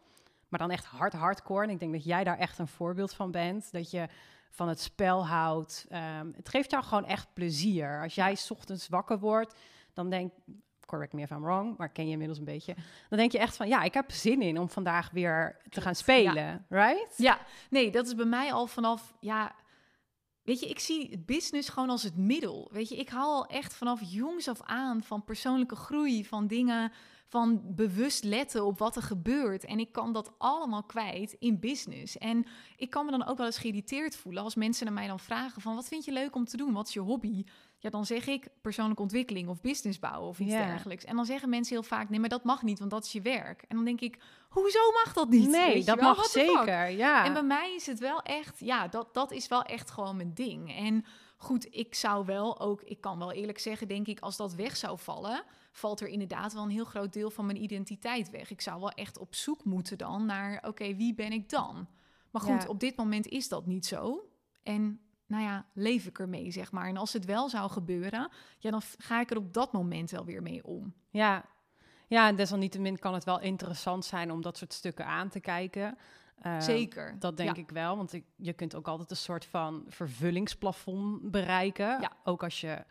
[0.49, 1.63] Maar dan echt hard hardcore.
[1.63, 3.71] En ik denk dat jij daar echt een voorbeeld van bent.
[3.71, 4.07] Dat je
[4.49, 5.85] van het spel houdt.
[5.89, 8.01] Ehm, het geeft jou gewoon echt plezier.
[8.01, 9.55] Als jij s ochtends wakker wordt,
[9.93, 10.33] dan denk
[10.85, 12.75] correct me if I'm wrong, maar ken je inmiddels een beetje.
[13.09, 15.95] Dan denk je echt van, ja, ik heb zin in om vandaag weer te gaan
[15.95, 17.13] spelen, right?
[17.17, 19.55] Ja, nee, dat is bij mij al vanaf, ja,
[20.43, 22.69] weet je, ik zie business gewoon als het middel.
[22.71, 26.91] Weet je, ik hou al echt vanaf jongs af aan van persoonlijke groei, van dingen,
[27.27, 29.65] van bewust letten op wat er gebeurt.
[29.65, 32.17] En ik kan dat allemaal kwijt in business.
[32.17, 35.19] En ik kan me dan ook wel eens geïrriteerd voelen als mensen naar mij dan
[35.19, 36.73] vragen van wat vind je leuk om te doen?
[36.73, 37.43] Wat is je hobby?
[37.83, 41.05] Ja, dan zeg ik persoonlijke ontwikkeling of business bouwen of iets dergelijks.
[41.05, 43.21] En dan zeggen mensen heel vaak, nee, maar dat mag niet, want dat is je
[43.21, 43.61] werk.
[43.67, 44.17] En dan denk ik,
[44.49, 45.49] hoezo mag dat niet?
[45.49, 46.89] Nee, dat mag zeker.
[46.89, 47.25] Ja.
[47.25, 50.33] En bij mij is het wel echt, ja, dat, dat is wel echt gewoon mijn
[50.33, 50.75] ding.
[50.75, 51.05] En
[51.37, 54.77] goed, ik zou wel ook, ik kan wel eerlijk zeggen, denk ik, als dat weg
[54.77, 58.51] zou vallen, valt er inderdaad wel een heel groot deel van mijn identiteit weg.
[58.51, 61.87] Ik zou wel echt op zoek moeten dan naar, oké, wie ben ik dan?
[62.31, 62.67] Maar goed, Ja.
[62.67, 64.29] op dit moment is dat niet zo.
[64.63, 64.99] En
[65.33, 66.87] nou ja, leef ik ermee, zeg maar.
[66.87, 70.25] En als het wel zou gebeuren, ja, dan ga ik er op dat moment wel
[70.25, 70.93] weer mee om.
[71.09, 71.45] Ja.
[72.07, 75.97] ja, en desalniettemin kan het wel interessant zijn om dat soort stukken aan te kijken.
[76.41, 77.15] Eh, Zeker.
[77.19, 77.61] Dat denk Ja.
[77.61, 82.01] ik wel, want ik, je kunt ook altijd een soort van vervullingsplafond bereiken.
[82.01, 82.11] Ja.
[82.23, 82.83] Ook als je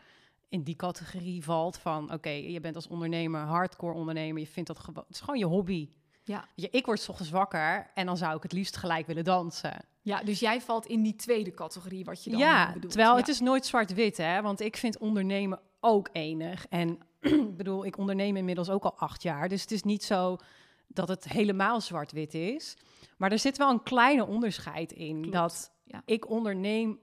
[0.48, 4.78] in die categorie valt van, oké, je bent als ondernemer, hardcore ondernemer, je vindt dat
[4.78, 5.88] gewoon, het is gewoon je hobby.
[6.24, 6.44] Ja.
[6.54, 9.84] Je, ik word 's ochtends wakker en dan zou ik het liefst gelijk willen dansen.
[10.02, 12.92] Ja, dus jij valt in die tweede categorie, wat je dan ja, bedoelt.
[12.92, 13.18] terwijl Ja.
[13.18, 14.42] het is nooit zwart-wit, hè?
[14.42, 16.66] Want ik vind ondernemen ook enig.
[16.68, 19.48] En ik bedoel, ik onderneem inmiddels ook al acht jaar.
[19.48, 20.36] Dus het is niet zo
[20.86, 22.76] dat het helemaal zwart-wit is.
[23.16, 25.20] Maar er zit wel een kleine onderscheid in.
[25.20, 26.02] Klopt, Dat ja.
[26.04, 26.98] ik onderneem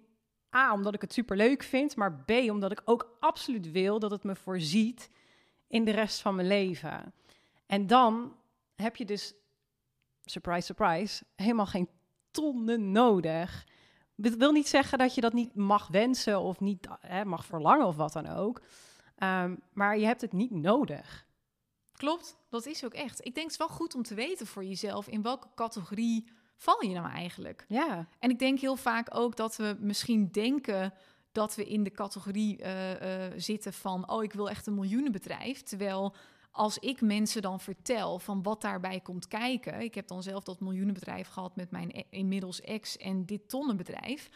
[0.55, 1.95] A, omdat ik het superleuk vind.
[1.95, 5.09] Maar B, omdat ik ook absoluut wil dat het me voorziet
[5.67, 7.13] in de rest van mijn leven.
[7.65, 8.33] En dan
[8.81, 9.33] heb je dus,
[10.23, 11.89] surprise, surprise, helemaal geen
[12.31, 13.67] tonnen nodig.
[14.15, 17.87] Dit wil niet zeggen dat je dat niet mag wensen of niet hè, mag verlangen
[17.87, 18.61] of wat dan ook.
[19.15, 21.27] Ehm, maar je hebt het niet nodig.
[21.91, 23.19] Klopt, dat is ook echt.
[23.25, 26.83] Ik denk het is wel goed om te weten voor jezelf in welke categorie val
[26.83, 27.65] je nou eigenlijk.
[27.67, 30.93] Ja, En ik denk heel vaak ook dat we misschien denken
[31.31, 35.63] dat we in de categorie eh, eh, zitten van, oh, ik wil echt een miljoenenbedrijf.
[35.63, 36.15] Terwijl
[36.51, 40.59] als ik mensen dan vertel van wat daarbij komt kijken, ik heb dan zelf dat
[40.59, 44.29] miljoenenbedrijf gehad met mijn e- inmiddels ex en dit tonnenbedrijf.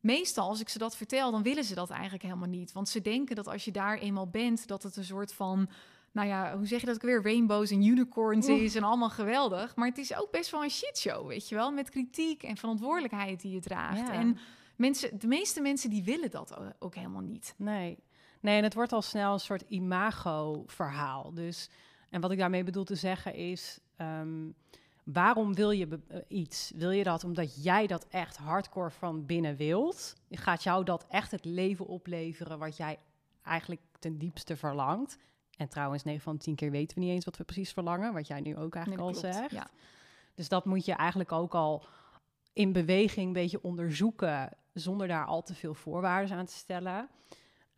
[0.00, 2.72] Meestal als ik ze dat vertel, dan willen ze dat eigenlijk helemaal niet.
[2.72, 5.68] Want ze denken dat als je daar eenmaal bent, dat het een soort van,
[6.12, 9.76] nou ja, hoe zeg je dat ook weer, rainbows en unicorns is en allemaal geweldig.
[9.76, 13.40] Maar het is ook best wel een shitshow, weet je wel, met kritiek en verantwoordelijkheid
[13.40, 13.98] die je draagt.
[13.98, 14.12] Ja.
[14.12, 14.38] En
[14.76, 17.54] mensen, de meeste mensen die willen dat o- ook helemaal niet.
[17.56, 17.98] nee.
[18.40, 21.34] Nee, en het wordt al snel een soort imago-verhaal.
[21.34, 21.70] Dus,
[22.10, 24.50] en wat ik daarmee bedoel te zeggen is, ehm,
[25.04, 26.72] waarom wil je eh, iets?
[26.74, 30.14] Wil je dat omdat jij dat echt hardcore van binnen wilt?
[30.30, 32.98] Gaat jou dat echt het leven opleveren wat jij
[33.42, 35.18] eigenlijk ten diepste verlangt?
[35.56, 38.12] En trouwens, 9 van de 10 keer weten we niet eens wat we precies verlangen,
[38.12, 39.50] wat jij nu ook eigenlijk Nee, al zegt.
[39.50, 39.70] Ja.
[40.34, 41.84] Dus dat moet je eigenlijk ook al
[42.52, 47.08] in beweging een beetje onderzoeken, zonder daar al te veel voorwaarden aan te stellen.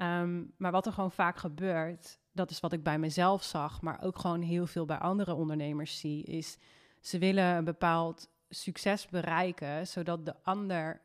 [0.00, 4.02] Ehm, maar wat er gewoon vaak gebeurt, dat is wat ik bij mezelf zag, maar
[4.02, 6.58] ook gewoon heel veel bij andere ondernemers zie, is
[7.00, 11.00] ze willen een bepaald succes bereiken, zodat de ander,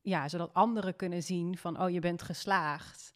[0.00, 3.14] ja, zodat anderen kunnen zien van, oh, je bent geslaagd,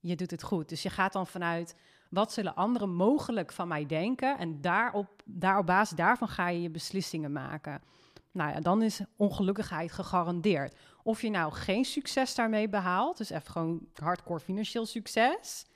[0.00, 0.68] je doet het goed.
[0.68, 1.76] Dus je gaat dan vanuit,
[2.10, 4.38] wat zullen anderen mogelijk van mij denken?
[4.38, 7.82] En daarop, daar op basis daarvan ga je je beslissingen maken.
[8.30, 10.76] Nou ja, dan is ongelukkigheid gegarandeerd.
[11.06, 15.66] Of je nou geen succes daarmee behaalt, dus even gewoon hardcore financieel succes.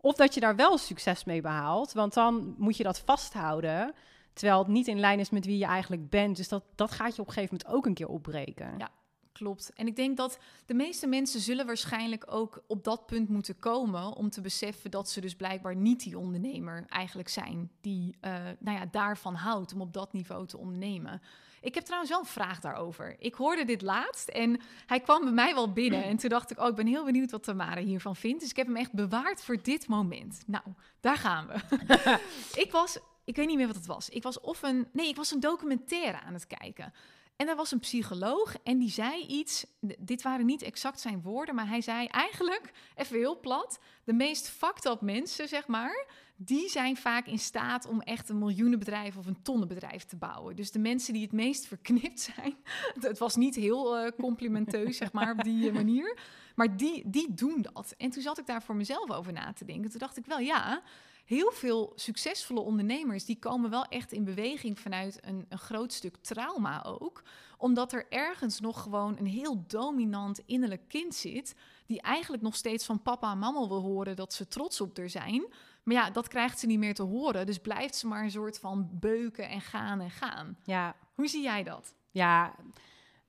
[0.00, 3.94] Of dat je daar wel succes mee behaalt, want dan moet je dat vasthouden.
[4.32, 6.36] Terwijl het niet in lijn is met wie je eigenlijk bent.
[6.36, 8.74] Dus dat, dat gaat je op een gegeven moment ook een keer opbreken.
[8.78, 8.90] Ja.
[9.36, 9.72] Klopt.
[9.74, 14.12] En ik denk dat de meeste mensen zullen waarschijnlijk ook op dat punt moeten komen
[14.12, 18.78] om te beseffen dat ze dus blijkbaar niet die ondernemer eigenlijk zijn die eh, nou
[18.78, 21.22] ja, daarvan houdt om op dat niveau te ondernemen.
[21.60, 23.16] Ik heb trouwens wel een vraag daarover.
[23.18, 26.04] Ik hoorde dit laatst en hij kwam bij mij wel binnen.
[26.04, 28.40] En toen dacht ik, oh, ik ben heel benieuwd wat Tamara hiervan vindt.
[28.40, 30.42] Dus ik heb hem echt bewaard voor dit moment.
[30.46, 30.64] Nou,
[31.00, 31.78] daar gaan we.
[32.64, 34.08] ik was, ik weet niet meer wat het was.
[34.08, 36.92] Ik was of een, nee, ik was een documentaire aan het kijken.
[37.36, 39.66] En er was een psycholoog en die zei iets.
[39.98, 44.48] Dit waren niet exact zijn woorden, maar hij zei eigenlijk, even heel plat, de meest
[44.48, 49.26] fucked up mensen, zeg maar, die zijn vaak in staat om echt een miljoenenbedrijf of
[49.26, 50.56] een tonnenbedrijf te bouwen.
[50.56, 52.54] Dus de mensen die het meest verknipt zijn,
[53.00, 56.18] het was niet heel eh, complimenteus, zeg maar, op die eh, manier,
[56.54, 57.94] maar die, die doen dat.
[57.96, 59.90] En toen zat ik daar voor mezelf over na te denken.
[59.90, 60.82] Toen dacht ik wel, ja,
[61.26, 66.16] heel veel succesvolle ondernemers die komen wel echt in beweging vanuit een, een groot stuk
[66.16, 67.22] trauma ook.
[67.58, 71.54] Omdat er ergens nog gewoon een heel dominant innerlijk kind zit.
[71.86, 75.08] Die eigenlijk nog steeds van papa en mama wil horen dat ze trots op haar
[75.08, 75.46] zijn.
[75.86, 77.46] Maar ja, dat krijgt ze niet meer te horen.
[77.46, 80.58] Dus blijft ze maar een soort van beuken en gaan en gaan.
[80.62, 81.94] Ja, Hoe zie jij dat?
[82.10, 82.54] ja,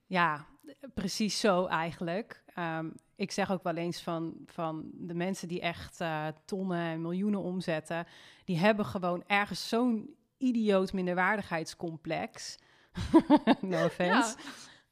[0.06, 0.46] ja
[0.94, 2.42] precies zo eigenlijk.
[2.54, 7.00] ehm, ik zeg ook wel eens van, van de mensen die echt uh, tonnen en
[7.00, 8.06] miljoenen omzetten,
[8.44, 12.58] die hebben gewoon ergens zo'n idioot minderwaardigheidscomplex.
[13.60, 14.36] no offense.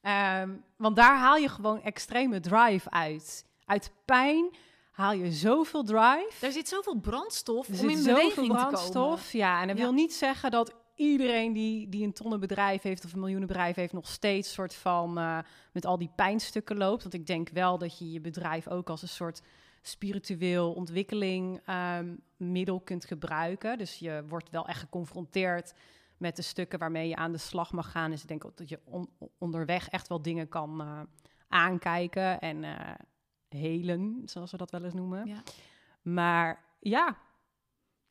[0.01, 3.47] Ehm, want daar haal je gewoon extreme drive uit.
[3.65, 4.57] Uit pijn
[4.97, 6.33] haal je zoveel drive.
[6.41, 9.47] Er zit zoveel brandstof om in beweging brandstof, te komen.
[9.49, 13.19] Ja, en dat wil niet zeggen dat iedereen die, die een tonnenbedrijf heeft of een
[13.19, 15.39] miljoenenbedrijf heeft, nog steeds soort van uh,
[15.73, 17.03] met al die pijnstukken loopt.
[17.03, 19.43] Want ik denk wel dat je je bedrijf ook als een soort
[19.83, 21.61] spiritueel ontwikkeling
[21.99, 23.79] um, middel kunt gebruiken.
[23.79, 25.73] Dus je wordt wel echt geconfronteerd
[26.17, 28.11] met de stukken waarmee je aan de slag mag gaan.
[28.11, 28.81] Dus ik denk ook dat je
[29.39, 31.01] onderweg echt wel dingen kan uh,
[31.49, 32.71] aankijken en uh,
[33.57, 35.27] helen, zoals we dat wel eens noemen.
[35.27, 35.43] Ja.
[36.03, 37.17] Maar ja,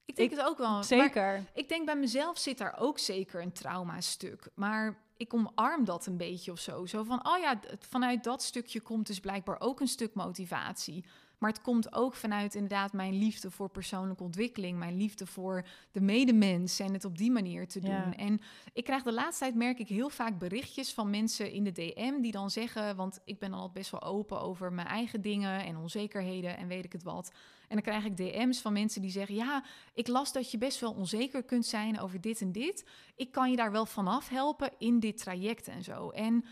[0.06, 0.84] ik denk het ook wel.
[0.84, 1.44] Zeker.
[1.54, 4.50] ik denk bij mezelf zit daar ook zeker een trauma-stuk.
[4.56, 6.86] Maar ik omarm dat een beetje of zo.
[6.86, 11.06] Zo van, oh ja, vanuit dat stukje komt dus blijkbaar ook een stuk motivatie.
[11.46, 16.02] Maar het komt ook vanuit inderdaad mijn liefde voor persoonlijke ontwikkeling, mijn liefde voor de
[16.02, 18.14] medemens en het op die manier te doen.
[18.14, 18.42] En
[18.74, 22.22] ik krijg de laatste tijd, merk ik heel vaak berichtjes van mensen in de DM
[22.22, 25.66] die dan zeggen, want ik ben dan altijd best wel open over mijn eigen dingen
[25.66, 27.32] en onzekerheden en weet ik het wat.
[27.68, 30.80] En dan krijg ik DM's van mensen die zeggen: Ja, ik las dat je best
[30.80, 32.86] wel onzeker kunt zijn over dit en dit.
[33.16, 36.10] Ik kan je daar wel vanaf helpen in dit traject en zo.
[36.10, 36.46] En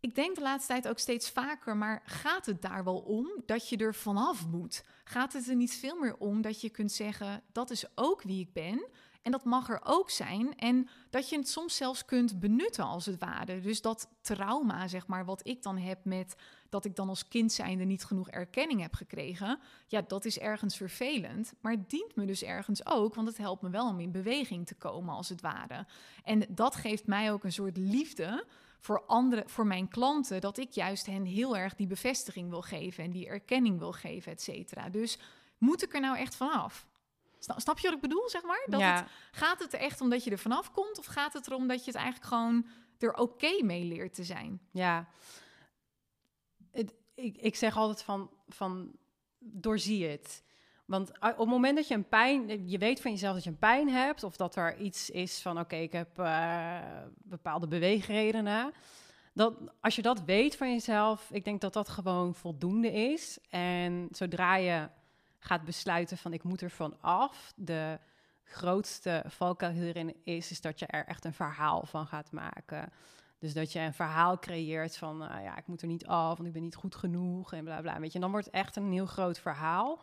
[0.00, 3.68] ik denk de laatste tijd ook steeds vaker, maar gaat het daar wel om dat
[3.68, 4.84] je er vanaf moet?
[5.04, 8.40] Gaat het er niet veel meer om dat je kunt zeggen: dat is ook wie
[8.40, 8.88] ik ben?
[9.22, 10.56] En dat mag er ook zijn.
[10.56, 13.60] En dat je het soms zelfs kunt benutten als het ware.
[13.60, 16.36] Dus dat trauma, zeg maar, wat ik dan heb met
[16.68, 19.58] dat ik dan als kind zijnde niet genoeg erkenning heb gekregen.
[19.86, 21.52] Ja, dat is ergens vervelend.
[21.60, 24.66] Maar het dient me dus ergens ook, want het helpt me wel om in beweging
[24.66, 25.86] te komen als het ware.
[26.24, 28.46] En dat geeft mij ook een soort liefde
[28.78, 33.04] voor, andere, voor mijn klanten, dat ik juist hen heel erg die bevestiging wil geven
[33.04, 34.88] en die erkenning wil geven, et cetera.
[34.88, 35.18] Dus
[35.58, 36.86] moet ik er nou echt vanaf?
[37.38, 38.66] Snap je wat ik bedoel, zeg maar?
[38.66, 40.98] Dat het, gaat het er echt om dat je er vanaf komt?
[40.98, 42.66] Of gaat het erom dat je het eigenlijk gewoon
[42.98, 44.60] er oké mee leert te zijn?
[44.70, 45.08] Ja,
[46.70, 48.92] het, ik, ik zeg altijd van, van
[49.38, 50.42] doorzie het.
[50.88, 53.58] Want op het moment dat je een pijn, je weet van jezelf dat je een
[53.58, 56.78] pijn hebt, of dat er iets is van oké, ik heb uh,
[57.16, 58.72] bepaalde beweegredenen.
[59.32, 63.38] Dat, als je dat weet van jezelf, ik denk dat dat gewoon voldoende is.
[63.50, 64.88] En zodra je
[65.38, 67.98] gaat besluiten van ik moet er van af, de
[68.44, 72.92] grootste valkuil hierin is, is dat je er echt een verhaal van gaat maken.
[73.38, 76.54] Dus dat je een verhaal creëert van, ja, ik moet er niet af, want ik
[76.54, 78.00] ben niet goed genoeg en bla bla.
[78.00, 79.98] Weet je, en dan wordt het echt een heel groot verhaal.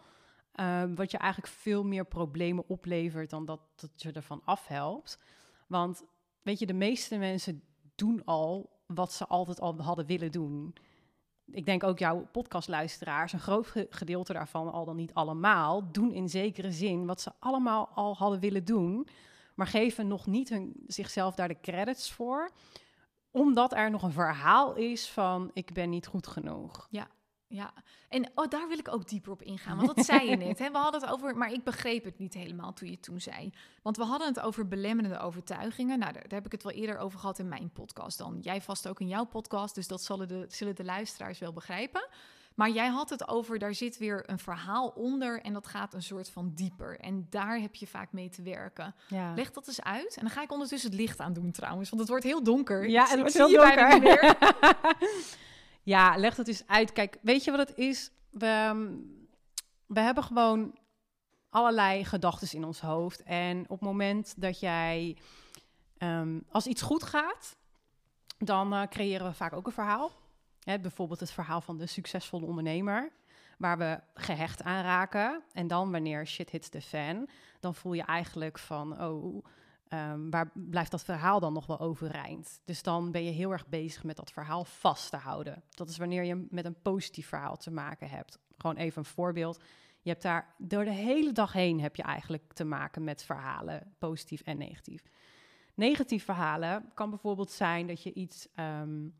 [0.56, 5.20] Ehm, wat je eigenlijk veel meer problemen oplevert dan dat, dat je ervan afhelpt.
[5.68, 6.04] Want
[6.42, 7.64] weet je, de meeste mensen
[7.96, 10.76] doen al wat ze altijd al hadden willen doen.
[11.52, 16.30] Ik denk ook jouw podcastluisteraars, een groot gedeelte daarvan, al dan niet allemaal, doen in
[16.30, 19.08] zekere zin wat ze allemaal al hadden willen doen,
[19.56, 22.52] maar geven nog niet hun, zichzelf daar de credits voor,
[23.32, 26.88] omdat er nog een verhaal is van ik ben niet goed genoeg.
[26.90, 27.08] Ja.
[27.48, 27.74] Ja,
[28.10, 29.78] en oh, daar wil ik ook dieper op ingaan.
[29.78, 30.60] Want dat zei je net.
[30.60, 30.72] Hè?
[30.72, 33.54] We hadden het over, maar ik begreep het niet helemaal toen je het toen zei.
[33.82, 36.00] Want we hadden het over belemmerende overtuigingen.
[36.00, 38.38] Nou, daar, heb ik het wel eerder over gehad in mijn podcast dan.
[38.42, 42.08] Jij vast ook in jouw podcast, dus dat zullen de, zullen de luisteraars wel begrijpen.
[42.56, 46.04] Maar jij had het over, daar zit weer een verhaal onder en dat gaat een
[46.04, 47.00] soort van dieper.
[47.00, 48.96] En daar heb je vaak mee te werken.
[49.08, 49.34] Ja.
[49.34, 50.16] Leg dat eens uit.
[50.16, 52.90] En dan ga ik ondertussen het licht aan doen trouwens, want het wordt heel donker.
[52.90, 54.36] Ja, en het wordt heel donker.
[55.86, 56.94] Ja, leg dat eens uit.
[56.94, 58.12] Kijk, weet je wat het is?
[58.30, 58.88] We, ehm,
[59.86, 60.78] we hebben gewoon
[61.50, 63.24] allerlei gedachten in ons hoofd.
[63.24, 65.18] En op het moment dat jij,
[65.98, 67.58] um, als iets goed gaat,
[68.38, 70.12] dan uh, creëren we vaak ook een verhaal.
[70.60, 73.12] Hè, bijvoorbeeld het verhaal van de succesvolle ondernemer,
[73.58, 75.44] waar we gehecht aan raken.
[75.54, 77.28] En dan wanneer shit hits the fan,
[77.60, 79.46] dan voel je eigenlijk van, oh,
[79.94, 82.62] Um, waar blijft dat verhaal dan nog wel overeind?
[82.66, 85.64] Dus dan ben je heel erg bezig met dat verhaal vast te houden.
[85.70, 88.40] Dat is wanneer je met een positief verhaal te maken hebt.
[88.58, 89.60] Gewoon even een voorbeeld.
[90.02, 93.96] Je hebt daar door de hele dag heen heb je eigenlijk te maken met verhalen,
[93.98, 95.04] positief en negatief.
[95.74, 99.16] Negatief verhalen kan bijvoorbeeld zijn dat je iets um,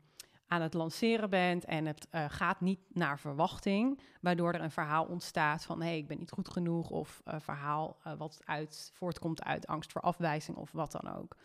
[0.48, 5.04] aan het lanceren bent en het uh, gaat niet naar verwachting, waardoor er een verhaal
[5.04, 9.66] ontstaat van hé, ik ben niet goed genoeg of verhaal uh, wat uit, voortkomt uit
[9.66, 11.36] angst voor afwijzing of wat dan ook.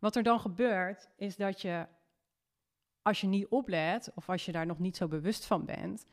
[0.00, 1.86] Wat er dan gebeurt is dat je,
[3.02, 6.06] als je niet oplet of als je daar nog niet zo bewust van bent,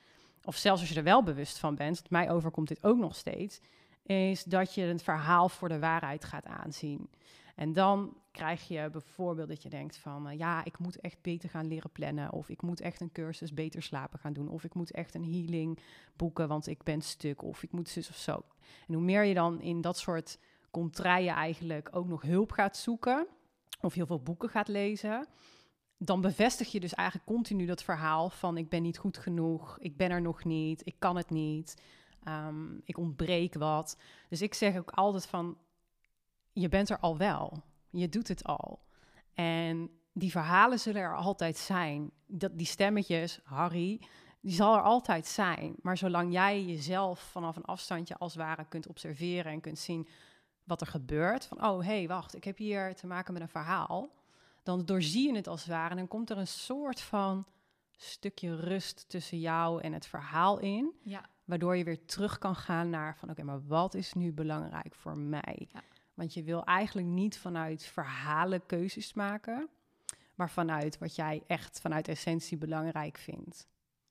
[0.44, 3.62] of zelfs als je er wel bewust van bent, mij overkomt dit ook nog steeds,
[4.04, 7.10] is dat je het verhaal voor de waarheid gaat aanzien.
[7.56, 11.50] En dan krijg je bijvoorbeeld dat je denkt van, uh, ja, ik moet echt beter
[11.50, 12.32] gaan leren plannen.
[12.32, 14.48] Of ik moet echt een cursus beter slapen gaan doen.
[14.48, 15.80] Of ik moet echt een healing
[16.16, 17.44] boeken, want ik ben stuk.
[17.44, 18.44] Of ik moet zus of zo.
[18.88, 20.40] En hoe meer je dan in dat soort
[20.72, 23.28] contraien eigenlijk ook nog hulp gaat zoeken.
[23.82, 25.28] Of heel veel boeken gaat lezen
[25.98, 29.98] dan bevestig je dus eigenlijk continu dat verhaal van ik ben niet goed genoeg, ik
[29.98, 31.82] ben er nog niet, ik kan het niet,
[32.28, 33.98] um, ik ontbreek wat.
[34.30, 35.58] Dus ik zeg ook altijd van
[36.56, 38.80] je bent er al wel, je doet het al.
[39.34, 42.12] En die verhalen zullen er altijd zijn.
[42.28, 44.02] Dat, die stemmetjes, Harry,
[44.42, 45.76] die zal er altijd zijn.
[45.82, 50.08] Maar zolang jij jezelf vanaf een afstandje als het ware kunt observeren en kunt zien
[50.64, 53.50] wat er gebeurt, van oh hé, hey, wacht, ik heb hier te maken met een
[53.50, 54.10] verhaal
[54.66, 55.90] dan doorzie je het als het ware.
[55.90, 57.46] En dan komt er een soort van
[57.92, 60.94] stukje rust tussen jou en het verhaal in.
[61.04, 61.30] Ja.
[61.44, 65.18] Waardoor je weer terug kan gaan naar van oké, maar wat is nu belangrijk voor
[65.18, 65.68] mij?
[65.72, 65.82] Ja.
[66.16, 69.70] Want je wil eigenlijk niet vanuit verhalen keuzes maken,
[70.36, 73.68] maar vanuit wat jij echt vanuit essentie belangrijk vindt.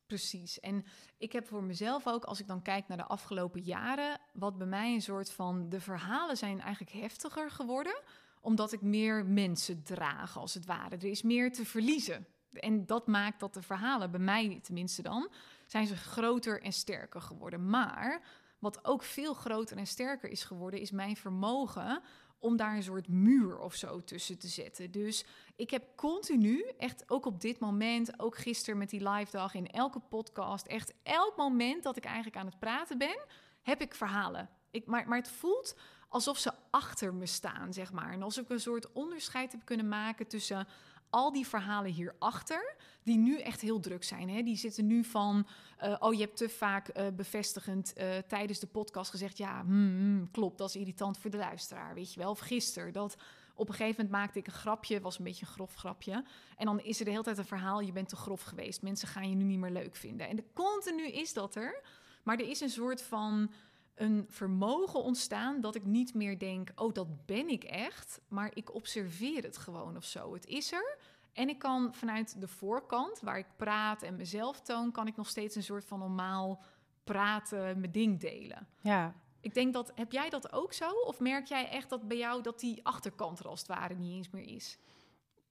[0.06, 0.60] Precies.
[0.60, 0.84] En
[1.18, 4.66] ik heb voor mezelf ook, als ik dan kijk naar de afgelopen jaren, wat bij
[4.66, 8.02] mij een soort van de verhalen zijn eigenlijk heftiger geworden
[8.44, 10.96] omdat ik meer mensen draag, als het ware.
[10.96, 12.26] Er is meer te verliezen.
[12.52, 15.30] En dat maakt dat de verhalen, bij mij tenminste dan,
[15.66, 17.70] zijn ze groter en sterker geworden.
[17.70, 18.22] Maar
[18.64, 22.02] wat ook veel groter en sterker is geworden, is mijn vermogen
[22.38, 24.90] om daar een soort muur of zo tussen te zetten.
[24.90, 25.24] Dus
[25.56, 29.66] ik heb continu, echt ook op dit moment, ook gisteren met die live dag, in
[29.66, 33.18] elke podcast, echt elk moment dat ik eigenlijk aan het praten ben,
[33.62, 34.48] heb ik verhalen.
[34.70, 35.76] Ik, maar, maar het voelt
[36.08, 38.12] alsof ze achter me staan, zeg maar.
[38.12, 40.66] En alsof ik een soort onderscheid heb kunnen maken tussen
[41.14, 44.28] al die verhalen hierachter, die nu echt heel druk zijn.
[44.28, 44.42] Hè?
[44.42, 45.46] Die zitten nu van,
[45.82, 49.72] uh, oh, je hebt te vaak uh, bevestigend uh, tijdens de podcast gezegd, ja, mm,
[49.72, 52.30] mm, klopt, dat is irritant voor de luisteraar, weet je wel.
[52.30, 53.16] Of gisteren, dat
[53.54, 56.24] op een gegeven moment maakte ik een grapje, was een beetje een grof grapje.
[56.56, 58.82] En dan is er de hele tijd een verhaal, je bent te grof geweest.
[58.82, 60.28] Mensen gaan je nu niet meer leuk vinden.
[60.28, 61.82] En de continu is dat er,
[62.22, 63.50] maar er is een soort van
[63.94, 68.74] een vermogen ontstaan dat ik niet meer denk, oh dat ben ik echt, maar ik
[68.74, 70.34] observeer het gewoon of zo.
[70.34, 70.98] Het is er.
[71.32, 75.28] En ik kan vanuit de voorkant, waar ik praat en mezelf toon, kan ik nog
[75.28, 76.62] steeds een soort van normaal
[77.04, 78.68] praten, mijn ding delen.
[78.80, 79.14] Ja.
[79.40, 80.90] Ik denk dat, heb jij dat ook zo?
[80.90, 84.12] Of merk jij echt dat bij jou dat die achterkant er als het ware niet
[84.12, 84.78] eens meer is?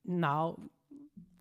[0.02, 0.58] Nou,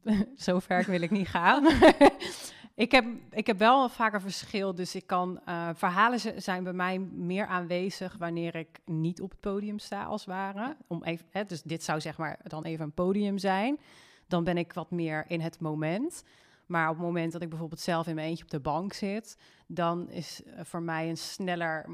[0.37, 1.65] zo ver wil ik niet gaan.
[2.75, 5.41] Ik heb, ik heb wel vaker verschil, dus ik kan...
[5.49, 10.25] Uh, verhalen zijn bij mij meer aanwezig wanneer ik niet op het podium sta, als
[10.25, 10.77] het ware.
[10.87, 13.81] Om even, hè, dus dit zou zeg maar dan even een podium zijn.
[14.27, 16.25] Dan ben ik wat meer in het moment.
[16.67, 19.39] Maar op het moment dat ik bijvoorbeeld zelf in mijn eentje op de bank zit...
[19.67, 21.89] dan is uh, voor mij een sneller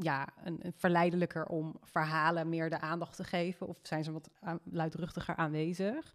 [0.00, 3.66] ja, een, een, verleidelijker om verhalen meer de aandacht te geven.
[3.66, 4.30] Of zijn ze wat
[4.64, 6.12] luidruchtiger aanwezig.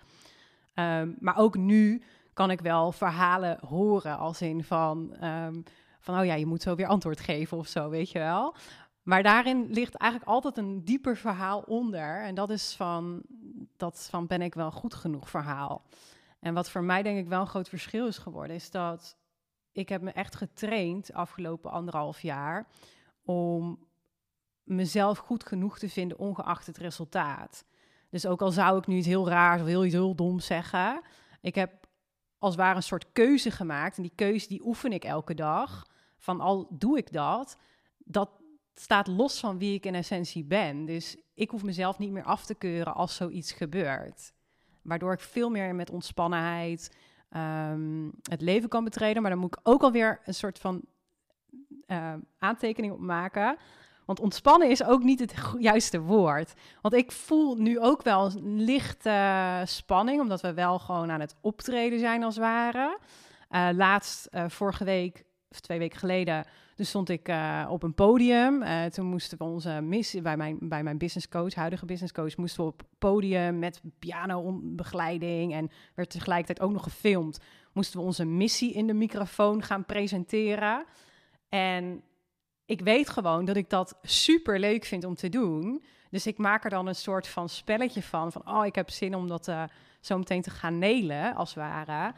[0.76, 2.02] Um, maar ook nu
[2.40, 5.64] kan ik wel verhalen horen als in van, um,
[6.00, 8.56] van oh ja, je moet zo weer antwoord geven of zo, weet je wel.
[9.04, 12.24] Maar daarin ligt eigenlijk altijd een dieper verhaal onder.
[12.24, 13.22] En dat is van,
[13.78, 15.86] dat van ben ik wel goed genoeg verhaal.
[16.40, 19.18] En wat voor mij denk ik wel een groot verschil is geworden, is dat
[19.72, 22.68] ik heb me echt getraind afgelopen anderhalf jaar
[23.24, 23.80] om
[24.64, 27.66] mezelf goed genoeg te vinden, ongeacht het resultaat.
[28.10, 31.02] Dus ook al zou ik nu iets heel raars of heel, iets heel dom zeggen,
[31.42, 31.88] ik heb
[32.40, 33.98] als het ware een soort keuze gemaakt.
[33.98, 35.88] En die keuze die oefen ik elke dag.
[36.18, 37.58] Van al doe ik dat,
[37.98, 38.30] dat
[38.74, 40.86] staat los van wie ik in essentie ben.
[40.86, 44.34] Dus ik hoef mezelf niet meer af te keuren als zoiets gebeurt.
[44.82, 46.96] Waardoor ik veel meer met ontspannenheid
[47.36, 49.22] um, het leven kan betreden.
[49.22, 50.82] Maar dan moet ik ook alweer een soort van
[51.88, 53.58] uh, aantekening op maken.
[54.10, 56.54] Want ontspannen is ook niet het juiste woord.
[56.82, 61.36] Want ik voel nu ook wel een lichte spanning, omdat we wel gewoon aan het
[61.42, 62.98] optreden zijn als het ware.
[63.52, 66.46] Uh, laatst, uh, vorige week, of twee weken geleden,
[66.76, 67.32] dus stond ik
[67.70, 68.64] op een podium.
[68.92, 72.64] toen moesten we onze missie, bij mijn, bij mijn business coach, huidige business coach, moesten
[72.64, 77.40] we op podium met piano-begeleiding en werd tegelijkertijd ook nog gefilmd.
[77.74, 80.86] Moesten we onze missie in de microfoon gaan presenteren.
[81.50, 82.04] En
[82.70, 85.84] ik weet gewoon dat ik dat super leuk vind om te doen.
[86.10, 88.32] Dus ik maak er dan een soort van spelletje van.
[88.32, 89.64] Van, oh, ik heb zin om dat uh,
[90.00, 92.14] zo meteen te gaan nelen, als het ware.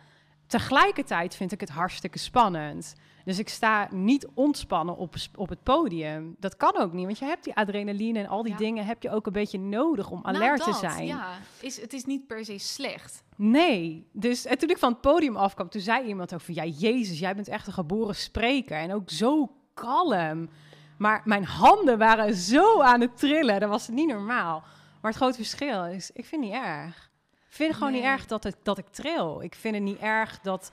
[0.48, 2.96] Tegelijkertijd vind ik het hartstikke spannend.
[3.26, 6.36] Dus ik sta niet ontspannen op, op het podium.
[6.40, 9.10] Dat kan ook niet, want je hebt die adrenaline en al die dingen heb je
[9.10, 11.06] ook een beetje nodig om nou, alert te zijn.
[11.06, 13.24] Ja, is, het is niet per se slecht.
[13.36, 16.54] Nee, dus en toen ik van het podium afkwam, toen zei iemand ook van...
[16.54, 19.50] ja, Jezus, jij bent echt een geboren spreker en ook zo
[19.82, 20.50] kalm.
[20.98, 23.60] Maar mijn handen waren zo aan het trillen.
[23.60, 24.64] Dat was niet normaal.
[25.02, 27.10] Maar het grote verschil is, ik vind het niet erg.
[27.32, 29.44] Ik vind het gewoon niet erg dat, het, dat ik tril.
[29.44, 30.72] Ik vind het niet erg dat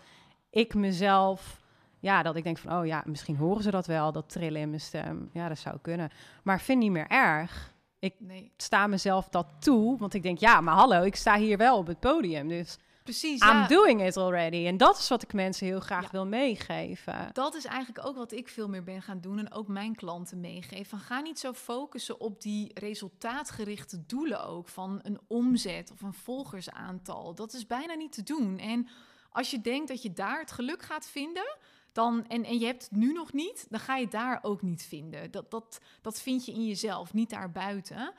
[0.51, 1.61] ik mezelf...
[2.01, 4.69] Ja, dat ik denk van, oh ja, misschien horen ze dat wel, dat trillen in
[4.69, 5.31] mijn stem.
[5.33, 6.11] Ja, dat zou kunnen.
[6.43, 7.73] Maar ik vind niet meer erg.
[8.19, 9.99] Nee, sta mezelf dat toe.
[9.99, 12.49] Want ik denk, ja, maar hallo, ik sta hier wel op het podium.
[12.49, 12.79] Dus
[13.09, 13.41] precies.
[13.41, 13.67] I'm ja.
[13.67, 14.67] doing it already.
[14.67, 16.11] En dat is wat ik mensen heel graag Ja.
[16.11, 17.31] wil meegeven.
[17.33, 20.41] Dat is eigenlijk ook wat ik veel meer ben gaan doen en ook mijn klanten
[20.41, 20.87] meegeven.
[20.87, 26.15] Van ga niet zo focussen op die resultaatgerichte doelen ook van een omzet of een
[26.15, 27.35] volgersaantal.
[27.35, 28.59] Dat is bijna niet te doen.
[28.59, 28.89] En
[29.31, 31.57] als je denkt dat je daar het geluk gaat vinden,
[31.93, 34.63] dan, en, en je hebt het nu nog niet, dan ga je het daar ook
[34.63, 35.31] niet vinden.
[35.31, 38.13] Dat, dat, dat vind je in jezelf, niet daarbuiten.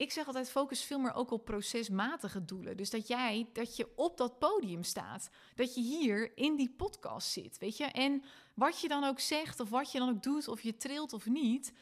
[0.00, 2.76] Ik zeg altijd, focus veel meer ook op procesmatige doelen.
[2.76, 5.30] Dus dat jij, dat je op dat podium staat.
[5.54, 7.84] Dat je hier in die podcast zit, weet je.
[7.84, 8.22] En
[8.54, 11.26] wat je dan ook zegt, of wat je dan ook doet, of je trilt of
[11.26, 11.72] niet...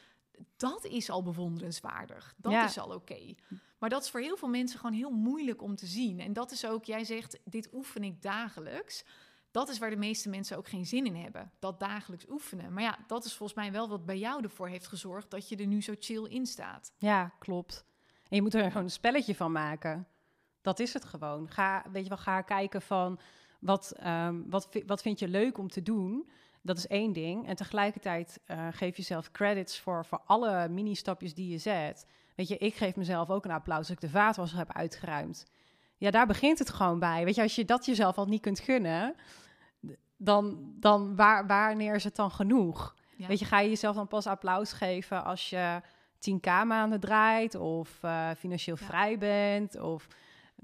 [0.57, 2.33] dat is al bewonderenswaardig.
[2.37, 2.65] Dat Ja.
[2.65, 3.35] is al oké.
[3.77, 6.19] Maar dat is voor heel veel mensen gewoon heel moeilijk om te zien.
[6.19, 9.03] En dat is ook, jij zegt, dit oefen ik dagelijks.
[9.51, 11.51] Dat is waar de meeste mensen ook geen zin in hebben.
[11.59, 12.73] Dat dagelijks oefenen.
[12.73, 15.31] Maar ja, dat is volgens mij wel wat bij jou ervoor heeft gezorgd...
[15.31, 16.91] dat je er nu zo chill in staat.
[16.97, 17.87] Ja, klopt.
[18.29, 20.07] En je moet er gewoon een spelletje van maken.
[20.61, 21.49] Dat is het gewoon.
[21.49, 23.19] Ga, weet je wel, ga kijken van
[23.59, 26.29] wat, ehm, wat, wat vind je leuk om te doen.
[26.61, 27.47] Dat is één ding.
[27.47, 32.05] En tegelijkertijd eh, geef jezelf credits voor, voor alle mini-stapjes die je zet.
[32.35, 35.45] Weet je, ik geef mezelf ook een applaus als ik de vaatwasser heb uitgeruimd.
[35.97, 37.25] Ja, daar begint het gewoon bij.
[37.25, 39.15] Weet je, als je dat jezelf al niet kunt gunnen,
[40.17, 42.95] dan, dan waar, wanneer is het dan genoeg?
[43.15, 43.27] Ja.
[43.27, 45.81] Weet je, ga je jezelf dan pas applaus geven als je
[46.19, 48.85] 10k maanden draait of eh, financieel Ja.
[48.85, 50.07] vrij bent of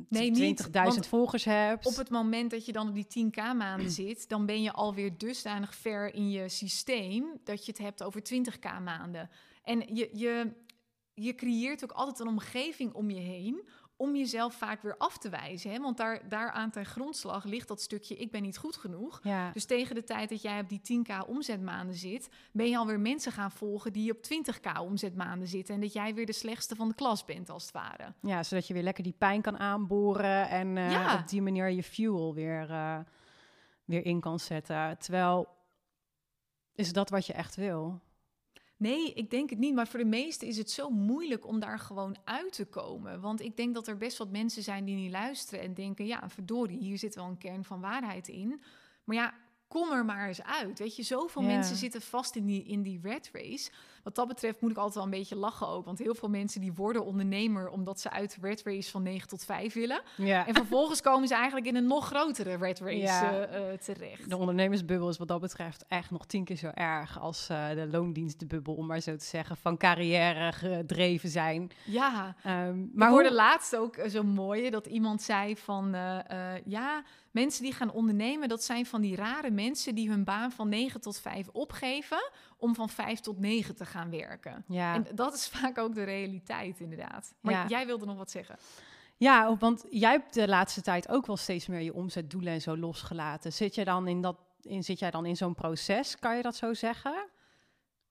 [0.09, 1.85] Nee, niet, 20.000 want volgers hebt?
[1.85, 5.17] Op het moment dat je dan op die 10k maanden zit, dan ben je alweer
[5.17, 9.29] dusdanig ver in je systeem dat je het hebt over 20k maanden.
[9.63, 10.51] En je, je,
[11.13, 13.67] je creëert ook altijd een omgeving om je heen
[13.97, 15.71] om jezelf vaak weer af te wijzen.
[15.71, 15.79] Hè?
[15.79, 19.19] Want daar, daaraan ten grondslag ligt dat stukje ik ben niet goed genoeg.
[19.23, 22.99] Ja, Dus tegen de tijd dat jij op die 10k omzetmaanden zit, ben je alweer
[22.99, 25.75] mensen gaan volgen die op 20k omzetmaanden zitten.
[25.75, 28.13] En dat jij weer de slechtste van de klas bent, als het ware.
[28.21, 31.19] ja, zodat je weer lekker die pijn kan aanboren en eh, Ja.
[31.19, 32.99] op die manier je fuel weer, eh,
[33.85, 34.97] weer in kan zetten.
[34.97, 35.47] Terwijl,
[36.73, 38.01] is dat wat je echt wil?
[38.77, 39.73] Nee, ik denk het niet.
[39.73, 43.21] Maar voor de meesten is het zo moeilijk om daar gewoon uit te komen.
[43.21, 46.29] Want ik denk dat er best wat mensen zijn die niet luisteren en denken: ja,
[46.29, 48.61] verdorie, hier zit wel een kern van waarheid in.
[49.03, 49.33] Maar ja,
[49.67, 50.79] kom er maar eens uit.
[50.79, 51.47] Weet je, zoveel Ja.
[51.47, 53.71] mensen zitten vast in die, in die red race.
[54.05, 55.85] Wat dat betreft moet ik altijd wel een beetje lachen ook.
[55.85, 59.27] Want heel veel mensen die worden ondernemer omdat ze uit de red race van 9
[59.27, 60.01] tot 5 willen.
[60.17, 60.47] Ja.
[60.47, 63.31] En vervolgens komen ze eigenlijk in een nog grotere red race Ja.
[63.47, 64.29] eh, eh, terecht.
[64.29, 67.87] De ondernemersbubbel is wat dat betreft echt nog tien keer zo erg als eh, de
[67.91, 71.71] loondienstbubbel, om maar zo te zeggen, van carrière gedreven zijn.
[71.85, 75.89] Ja, Ehm, Maar ik hoorde hoe- laatst ook zo mooi dat iemand zei van
[76.65, 80.69] ja, mensen die gaan ondernemen, dat zijn van die rare mensen die hun baan van
[80.69, 84.63] 9 tot 5 opgeven om van 5 tot 9 te gaan werken.
[84.67, 84.93] ja.
[84.93, 87.33] En dat is vaak ook de realiteit, inderdaad.
[87.41, 87.65] Maar Ja.
[87.67, 88.57] jij wilde nog wat zeggen.
[89.17, 92.77] Ja, want jij hebt de laatste tijd ook wel steeds meer je omzetdoelen en zo
[92.77, 93.53] losgelaten.
[93.53, 96.55] Zit, je dan in dat, in, zit jij dan in zo'n proces, kan je dat
[96.55, 97.29] zo zeggen?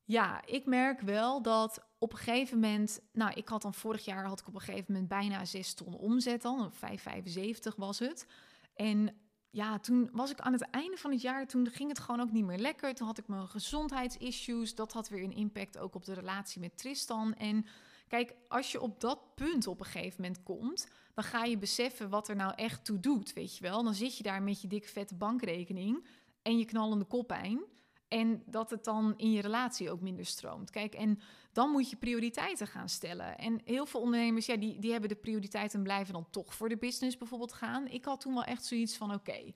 [0.05, 4.26] Ja, ik merk wel dat op een gegeven moment, nou, ik had dan vorig jaar
[4.26, 8.26] had ik op een gegeven moment bijna 6 ton omzet dan, 5,75 was het.
[8.74, 9.16] En
[9.55, 12.32] ja, toen was ik aan het einde van het jaar, toen ging het gewoon ook
[12.32, 12.94] niet meer lekker.
[12.94, 16.78] Toen had ik mijn gezondheidsissues, dat had weer een impact ook op de relatie met
[16.78, 17.34] Tristan.
[17.34, 17.66] En
[18.09, 22.09] kijk, als je op dat punt op een gegeven moment komt, dan ga je beseffen
[22.09, 23.82] wat er nou echt toe doet, weet je wel.
[23.82, 26.07] Dan zit je daar met je dikke vette bankrekening
[26.42, 27.64] en je knallende koppijn.
[28.09, 30.70] En dat het dan in je relatie ook minder stroomt.
[30.70, 31.20] Kijk, en
[31.55, 33.38] dan moet je prioriteiten gaan stellen.
[33.38, 36.68] En heel veel ondernemers, ja, die, die hebben de prioriteiten en blijven dan toch voor
[36.68, 37.86] de business bijvoorbeeld gaan.
[37.88, 39.52] Ik had toen wel echt zoiets van, oké,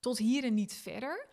[0.00, 1.28] tot hier en niet verder.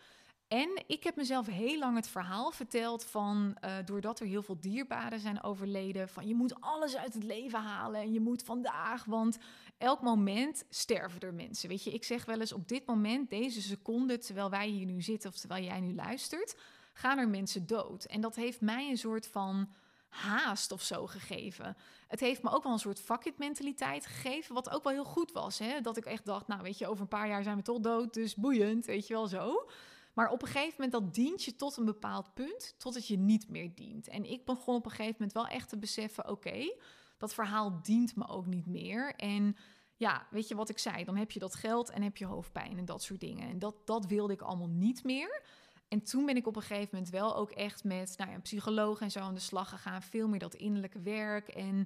[0.48, 4.60] En ik heb mezelf heel lang het verhaal verteld van, eh, doordat er heel veel
[4.60, 9.04] dierbaren zijn overleden, van je moet alles uit het leven halen en je moet vandaag,
[9.04, 9.38] want
[9.78, 11.68] elk moment sterven er mensen.
[11.68, 15.02] Weet je, ik zeg wel eens op dit moment, deze seconde, terwijl wij hier nu
[15.02, 16.56] zitten of terwijl jij nu luistert,
[16.92, 18.04] gaan er mensen dood.
[18.04, 19.68] En dat heeft mij een soort van
[20.14, 21.76] haast of zo gegeven.
[22.08, 25.04] Het heeft me ook wel een soort fuck it mentaliteit gegeven, wat ook wel heel
[25.04, 25.58] goed was.
[25.58, 25.80] Hè?
[25.80, 28.14] Dat ik echt dacht, nou weet je, over een paar jaar zijn we toch dood,
[28.14, 29.68] dus boeiend, weet je wel zo.
[30.12, 33.48] Maar op een gegeven moment, dat dient je tot een bepaald punt, totdat je niet
[33.48, 34.08] meer dient.
[34.08, 36.74] En ik begon op een gegeven moment wel echt te beseffen, oké,
[37.18, 39.14] dat verhaal dient me ook niet meer.
[39.14, 39.56] En
[39.96, 41.04] ja, weet je wat ik zei?
[41.04, 43.48] Dan heb je dat geld en heb je hoofdpijn en dat soort dingen.
[43.48, 45.42] En dat, dat wilde ik allemaal niet meer.
[45.88, 48.42] En toen ben ik op een gegeven moment wel ook echt met nou ja, een
[48.42, 50.02] psycholoog en zo aan de slag gegaan.
[50.02, 51.48] Veel meer dat innerlijke werk.
[51.48, 51.76] En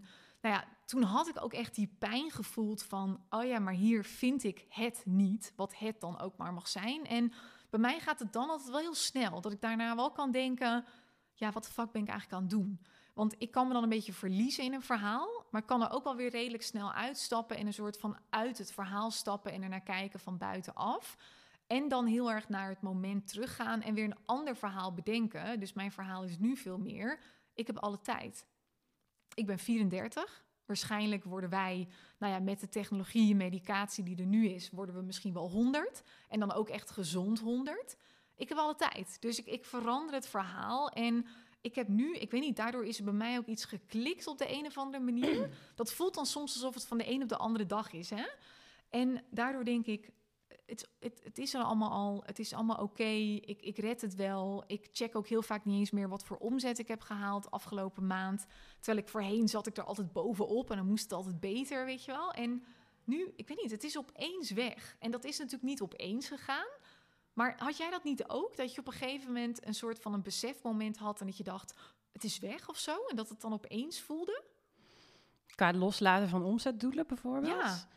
[0.41, 4.05] nou ja, toen had ik ook echt die pijn gevoeld van, oh ja, maar hier
[4.05, 7.07] vind ik het niet, wat het dan ook maar mag zijn.
[7.07, 7.33] En
[7.71, 10.85] bij mij gaat het dan altijd wel heel snel, dat ik daarna wel kan denken,
[11.33, 12.81] ja, wat de fuck ben ik eigenlijk aan het doen?
[13.15, 15.91] Want ik kan me dan een beetje verliezen in een verhaal, maar ik kan er
[15.91, 19.63] ook wel weer redelijk snel uitstappen en een soort van uit het verhaal stappen en
[19.63, 21.17] er naar kijken van buitenaf.
[21.69, 25.61] En dan heel erg naar het moment teruggaan en weer een ander verhaal bedenken.
[25.61, 27.21] Dus mijn verhaal is nu veel meer.
[27.55, 28.47] Ik heb alle tijd.
[29.35, 30.45] Ik ben 34.
[30.67, 31.89] Waarschijnlijk worden wij,
[32.19, 35.51] nou ja, met de technologie en medicatie die er nu is, worden we misschien wel
[35.51, 36.03] 100.
[36.29, 37.97] En dan ook echt gezond 100.
[38.37, 39.17] Ik heb alle tijd.
[39.21, 40.89] Dus ik, ik verander het verhaal.
[40.89, 41.27] En
[41.61, 44.39] ik heb nu, ik weet niet, daardoor is er bij mij ook iets geklikt op
[44.39, 45.51] de een of andere manier.
[45.75, 48.11] Dat voelt dan soms alsof het van de een op de andere dag is.
[48.11, 48.27] Hè?
[48.91, 50.11] En daardoor denk ik,
[50.69, 54.15] het, het, het is er allemaal al, het is allemaal oké, ik, ik red het
[54.15, 54.65] wel.
[54.67, 58.07] Ik check ook heel vaak niet eens meer wat voor omzet ik heb gehaald afgelopen
[58.07, 58.47] maand.
[58.77, 62.05] Terwijl ik voorheen zat ik er altijd bovenop en dan moest het altijd beter, weet
[62.05, 62.33] je wel.
[62.33, 62.65] En
[63.05, 64.97] nu, ik weet niet, het is opeens weg.
[64.99, 66.69] En dat is natuurlijk niet opeens gegaan.
[67.33, 68.57] Maar had jij dat niet ook?
[68.57, 71.45] Dat je op een gegeven moment een soort van een besefmoment had en dat je
[71.45, 71.75] dacht,
[72.13, 73.07] het is weg of zo?
[73.07, 74.43] En dat het dan opeens voelde?
[75.47, 77.47] Qua loslaten van omzetdoelen bijvoorbeeld?
[77.47, 77.89] Ja.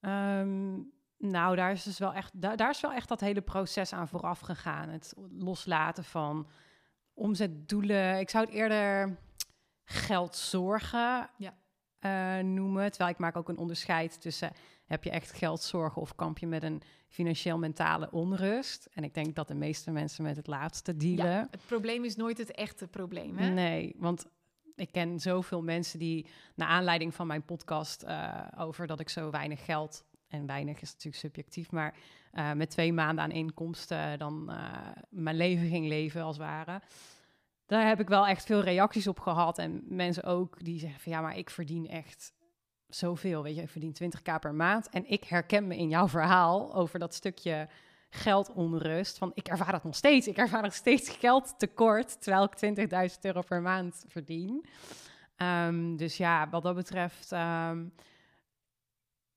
[0.00, 0.80] Ehm,
[1.22, 4.08] nou, daar is dus wel echt, daar, daar is wel echt dat hele proces aan
[4.08, 4.88] vooraf gegaan.
[4.88, 6.48] Het loslaten van
[7.14, 8.18] omzetdoelen.
[8.18, 9.16] Ik zou het eerder
[9.84, 11.54] geldzorgen Ja.
[11.98, 12.90] eh, noemen.
[12.90, 14.52] Terwijl ik maak ook een onderscheid tussen
[14.86, 18.88] heb je echt geldzorgen of kamp je met een financieel mentale onrust.
[18.92, 21.26] En ik denk dat de meeste mensen met het laatste dealen.
[21.26, 23.48] Ja, het probleem is nooit het echte probleem, hè?
[23.48, 24.26] Nee, want
[24.74, 29.30] ik ken zoveel mensen die, naar aanleiding van mijn podcast eh, over dat ik zo
[29.30, 31.94] weinig geld, en weinig is natuurlijk subjectief, maar
[32.32, 36.80] eh, met twee maanden aan inkomsten dan eh, mijn leven ging leven als het ware.
[37.66, 39.58] Daar heb ik wel echt veel reacties op gehad.
[39.58, 42.32] En mensen ook die zeggen van ja, maar ik verdien echt
[42.88, 43.42] zoveel.
[43.42, 44.88] Weet je, ik verdien 20k per maand.
[44.88, 47.68] En ik herken me in jouw verhaal over dat stukje
[48.10, 49.18] geldonrust.
[49.18, 50.26] Van ik ervaar dat nog steeds.
[50.26, 54.64] Ik ervaar nog steeds geldtekort, terwijl ik 20.000 euro per maand verdien.
[55.36, 57.84] Ehm, dus ja, wat dat betreft ehm,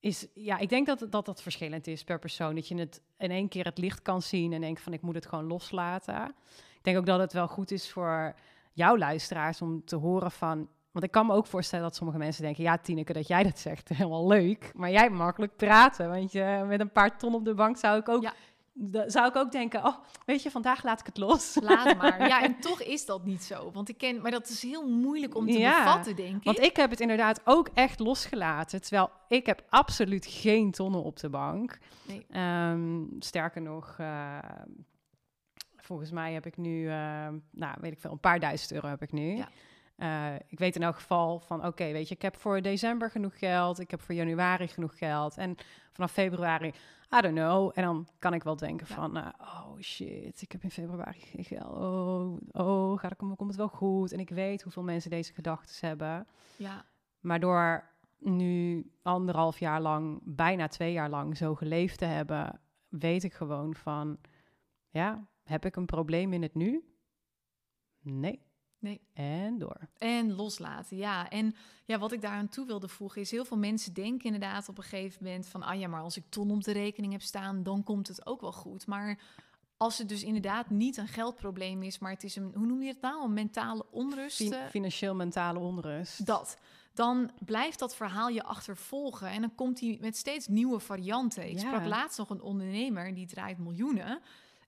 [0.05, 2.55] is, ja, ik denk dat, dat dat verschillend is per persoon.
[2.55, 5.15] Dat je het in één keer het licht kan zien en denkt van ik moet
[5.15, 6.35] het gewoon loslaten.
[6.77, 8.35] Ik denk ook dat het wel goed is voor
[8.73, 10.67] jouw luisteraars om te horen van...
[10.91, 12.63] Want ik kan me ook voorstellen dat sommige mensen denken...
[12.63, 14.71] ja, Tineke, dat jij dat zegt, helemaal leuk.
[14.73, 18.09] Maar jij makkelijk praten, want je, met een paar ton op de bank zou ik
[18.09, 18.29] ook...
[18.77, 19.95] da- zou ik ook denken, oh,
[20.25, 21.57] weet je, vandaag laat ik het los.
[21.61, 22.27] Laat maar.
[22.27, 23.71] Ja, en toch is dat niet zo.
[23.71, 26.43] Want ik ken, maar dat is heel moeilijk om te Ja, bevatten, denk ik.
[26.43, 28.81] Want ik heb het inderdaad ook echt losgelaten.
[28.81, 31.77] Terwijl ik heb absoluut geen tonnen op de bank.
[32.07, 32.25] Nee.
[32.29, 34.37] Ehm, sterker nog, eh,
[35.75, 39.01] volgens mij heb ik nu, eh, nou weet ik veel, een paar duizend euro heb
[39.01, 39.35] ik nu.
[39.35, 39.49] Ja.
[39.95, 43.39] Eh, ik weet in elk geval van, oké, weet je, ik heb voor december genoeg
[43.39, 45.55] geld, ik heb voor januari genoeg geld en
[45.91, 46.67] vanaf februari,
[47.17, 47.71] I don't know.
[47.73, 48.95] En dan kan ik wel denken Ja.
[48.95, 51.75] van, eh, oh shit, ik heb in februari geen geld.
[51.77, 52.37] Oh,
[52.67, 54.11] oh, gaat het, komt het wel goed?
[54.11, 56.27] En ik weet hoeveel mensen deze gedachten hebben.
[56.57, 56.85] Ja,
[57.19, 57.89] Maar door
[58.19, 63.75] nu anderhalf jaar lang, bijna twee jaar lang zo geleefd te hebben, weet ik gewoon
[63.75, 64.17] van,
[64.89, 66.83] ja, heb ik een probleem in het nu?
[68.01, 68.41] Nee.
[68.79, 69.01] Nee.
[69.13, 69.77] En door.
[69.97, 71.29] En loslaten, ja.
[71.29, 71.55] En
[71.85, 73.31] ja, wat ik daaraan toe wilde voegen is...
[73.31, 75.63] heel veel mensen denken inderdaad op een gegeven moment van...
[75.63, 78.41] ah ja, maar als ik ton op de rekening heb staan, dan komt het ook
[78.41, 78.87] wel goed.
[78.87, 79.19] Maar
[79.77, 81.99] als het dus inderdaad niet een geldprobleem is...
[81.99, 83.23] maar het is een, hoe noem je het nou?
[83.23, 84.35] Een mentale onrust.
[84.35, 86.25] Fin- eh, financieel-mentale onrust.
[86.25, 86.57] dat.
[86.93, 89.27] Dan blijft dat verhaal je achtervolgen.
[89.29, 91.49] En dan komt hij met steeds nieuwe varianten.
[91.49, 91.67] Ik Ja.
[91.67, 94.19] sprak laatst nog een ondernemer die draait miljoenen.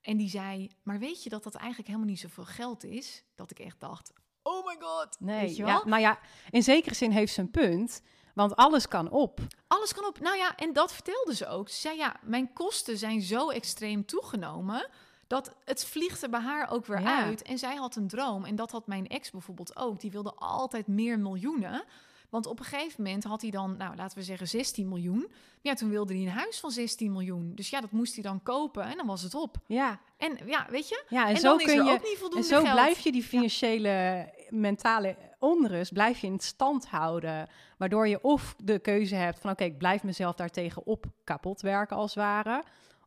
[0.07, 3.23] En die zei, maar weet je dat dat eigenlijk helemaal niet zoveel geld is?
[3.35, 4.11] Dat ik echt dacht,
[4.43, 5.15] oh my god.
[5.19, 8.01] Nee, weet je ja, nou ja, in zekere zin heeft ze een punt,
[8.33, 9.39] want alles kan op.
[9.67, 10.19] Alles kan op.
[10.19, 11.69] Nou ja, en dat vertelde ze ook.
[11.69, 14.89] Ze zei, ja, mijn kosten zijn zo extreem toegenomen...
[15.27, 17.23] dat het vliegt er bij haar ook weer Ja.
[17.23, 17.41] uit.
[17.41, 18.45] En zij had een droom.
[18.45, 19.99] En dat had mijn ex bijvoorbeeld ook.
[19.99, 21.83] Die wilde altijd meer miljoenen.
[22.29, 25.31] Want op een gegeven moment had hij dan, nou laten we zeggen 16 miljoen.
[25.61, 27.51] Ja, toen wilde hij een huis van 16 miljoen.
[27.55, 29.57] Dus ja, dat moest hij dan kopen en dan was het op.
[29.67, 31.03] Ja, En ja, weet je?
[31.09, 31.91] ja en, En, zo dan is kun er je.
[31.91, 32.71] ook niet En voldoende zo geld.
[32.73, 37.47] blijf je die financiële, mentale onrust, blijf je in stand houden.
[37.77, 41.95] Waardoor je of de keuze hebt van, oké, ik blijf mezelf daartegen op kapot werken
[41.97, 42.63] als het ware.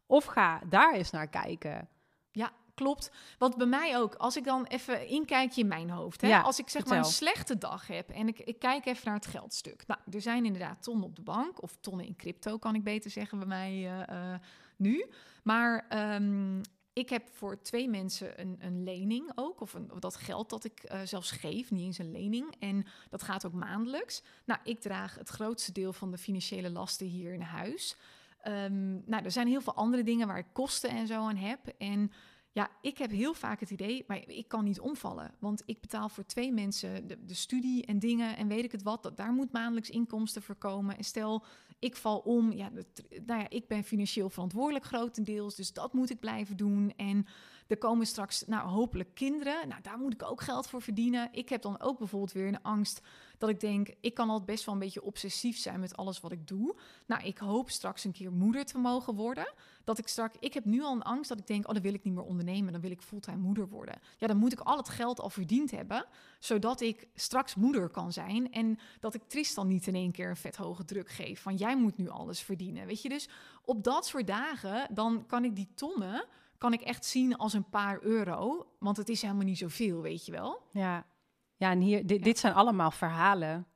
[0.07, 1.89] Of ga daar eens naar kijken.
[2.81, 3.11] Klopt.
[3.39, 6.21] Want bij mij ook, als ik dan even inkijk in mijn hoofd.
[6.21, 6.29] Hè?
[6.29, 9.15] Ja, als ik zeg maar een slechte dag heb en ik, ik kijk even naar
[9.15, 9.87] het geldstuk.
[9.87, 11.63] Nou, er zijn inderdaad tonnen op de bank.
[11.63, 14.41] Of tonnen in crypto, kan ik beter zeggen bij mij eh, eh,
[14.77, 15.11] nu.
[15.43, 16.61] Maar ehm,
[16.93, 20.65] ik heb voor twee mensen een, een lening ook, of, een, of dat geld dat
[20.65, 22.55] ik uh, zelfs geef, niet eens een lening.
[22.59, 24.23] En dat gaat ook maandelijks.
[24.45, 27.97] Nou, ik draag het grootste deel van de financiële lasten hier in huis.
[28.45, 31.61] Um, nou, er zijn heel veel andere dingen waar ik kosten en zo aan heb.
[31.79, 32.13] En
[32.53, 35.35] ja, ik heb heel vaak het idee, maar ik kan niet omvallen.
[35.39, 38.83] Want ik betaal voor twee mensen de, de studie en dingen en weet ik het
[38.83, 39.03] wat.
[39.03, 40.97] Dat, daar moet maandelijks inkomsten voor komen.
[40.97, 41.45] En stel,
[41.79, 42.53] ik val om.
[42.53, 42.71] Ja,
[43.27, 45.55] nou ja, ik ben financieel verantwoordelijk grotendeels.
[45.55, 46.93] Dus dat moet ik blijven doen.
[46.97, 47.27] En
[47.67, 49.69] er komen straks, nou, hopelijk kinderen.
[49.69, 51.29] Nou, daar moet ik ook geld voor verdienen.
[51.33, 53.01] Ik heb dan ook bijvoorbeeld weer een angst
[53.39, 56.33] dat ik denk, ik kan al best wel een beetje obsessief zijn met alles wat
[56.33, 56.77] ik doe.
[57.07, 59.53] Nou, ik hoop straks een keer moeder te mogen worden.
[59.85, 61.95] Dat ik straks, ik heb nu al een angst dat ik denk, oh, dan wil
[61.95, 62.73] ik niet meer ondernemen.
[62.73, 64.01] Dan wil ik fulltime moeder worden.
[64.19, 66.05] Ja, dan moet ik al het geld al verdiend hebben,
[66.39, 68.53] zodat ik straks moeder kan zijn.
[68.53, 71.77] En dat ik Tristan niet in één keer een vet hoge druk geef van, jij
[71.77, 72.87] moet nu alles verdienen.
[72.87, 73.29] Weet je, dus
[73.65, 76.25] op dat soort dagen, dan kan ik die tonnen
[76.61, 78.67] kan ik echt zien als een paar euro.
[78.79, 80.63] Want het is helemaal niet zoveel, weet je wel.
[80.73, 81.07] Ja,
[81.57, 83.67] ja en hier, dit, dit zijn allemaal verhalen.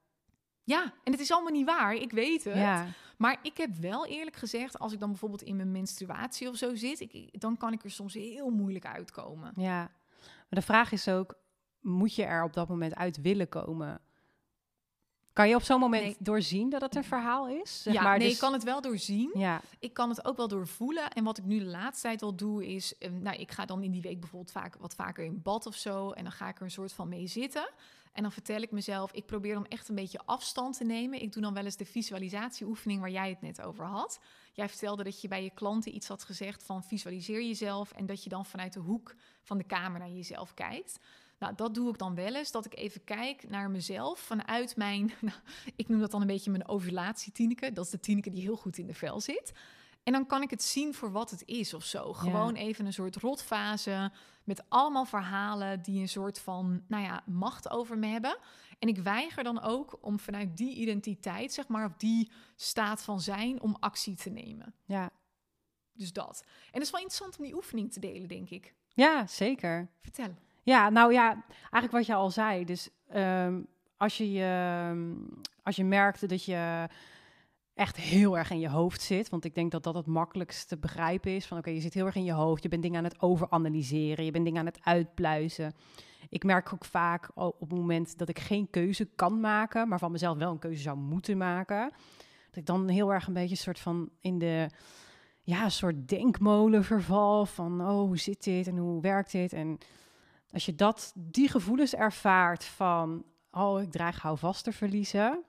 [0.64, 2.54] Ja, en het is allemaal niet waar, ik weet het.
[2.56, 2.86] Ja.
[3.16, 6.74] Maar ik heb wel eerlijk gezegd, als ik dan bijvoorbeeld in mijn menstruatie of zo
[6.74, 9.52] zit, ik, dan kan ik er soms heel moeilijk uitkomen.
[9.56, 11.34] Ja, maar de vraag is ook,
[11.80, 14.00] moet je er op dat moment uit willen komen?
[15.32, 17.82] Kan je op zo'n moment doorzien dat het een verhaal is?
[17.82, 18.34] Zeg ja, maar, nee, dus...
[18.34, 19.30] ik kan het wel doorzien.
[19.34, 19.60] Ja.
[19.78, 21.10] Ik kan het ook wel doorvoelen.
[21.10, 22.94] En wat ik nu de laatste tijd wel doe, is...
[22.98, 25.74] Um, nou, ik ga dan in die week bijvoorbeeld vaak wat vaker in bad of
[25.74, 26.10] zo.
[26.10, 27.68] En dan ga ik er een soort van mee zitten.
[28.14, 31.22] En dan vertel ik mezelf, ik probeer om echt een beetje afstand te nemen.
[31.22, 34.20] Ik doe dan wel eens de visualisatieoefening waar jij het net over had.
[34.52, 37.92] Jij vertelde dat je bij je klanten iets had gezegd van visualiseer jezelf.
[37.92, 40.98] En dat je dan vanuit de hoek van de kamer naar jezelf kijkt.
[41.38, 45.12] Nou, dat doe ik dan wel eens, dat ik even kijk naar mezelf vanuit mijn,
[45.20, 45.38] nou,
[45.76, 47.72] ik noem dat dan een beetje mijn ovulatie-Tineke.
[47.72, 49.52] Dat is de Tineke die heel goed in de vel zit.
[50.04, 52.12] En dan kan ik het zien voor wat het is of zo.
[52.12, 54.12] Gewoon even een soort rotfase
[54.44, 58.38] met allemaal verhalen die een soort van, nou ja, macht over me hebben.
[58.78, 63.20] En ik weiger dan ook om vanuit die identiteit, zeg maar, of die staat van
[63.20, 64.74] zijn, om actie te nemen.
[64.84, 65.10] Ja.
[65.92, 66.42] Dus dat.
[66.44, 68.74] En het is wel interessant om die oefening te delen, denk ik.
[68.88, 69.88] Ja, zeker.
[70.00, 70.34] Vertel.
[70.62, 72.64] Ja, nou ja, eigenlijk wat je al zei.
[72.64, 73.62] Dus ehm,
[73.96, 75.16] als, je, uh,
[75.62, 76.88] als je merkte dat je
[77.74, 79.28] echt heel erg in je hoofd zit.
[79.28, 81.46] Want ik denk dat dat het makkelijkst te begrijpen is.
[81.46, 82.62] Van oké, je zit heel erg in je hoofd.
[82.62, 84.24] Je bent dingen aan het overanalyseren.
[84.24, 85.74] Je bent dingen aan het uitpluizen.
[86.28, 90.12] Ik merk ook vaak op het moment dat ik geen keuze kan maken, maar van
[90.12, 91.92] mezelf wel een keuze zou moeten maken.
[92.46, 94.68] Dat ik dan heel erg een beetje soort van in de
[95.42, 99.52] ja, soort denkmolen verval van oh, hoe zit dit en hoe werkt dit?
[99.52, 99.78] En
[100.50, 105.44] als je dat, die gevoelens ervaart van, oh, ik dreig houvast te verliezen,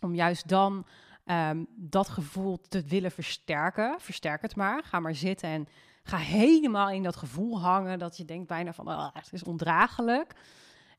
[0.00, 0.86] om juist dan
[1.24, 4.82] um, dat gevoel te willen versterken, versterk het maar.
[4.84, 5.68] Ga maar zitten en
[6.02, 10.34] ga helemaal in dat gevoel hangen dat je denkt bijna van, oh, het is ondraaglijk.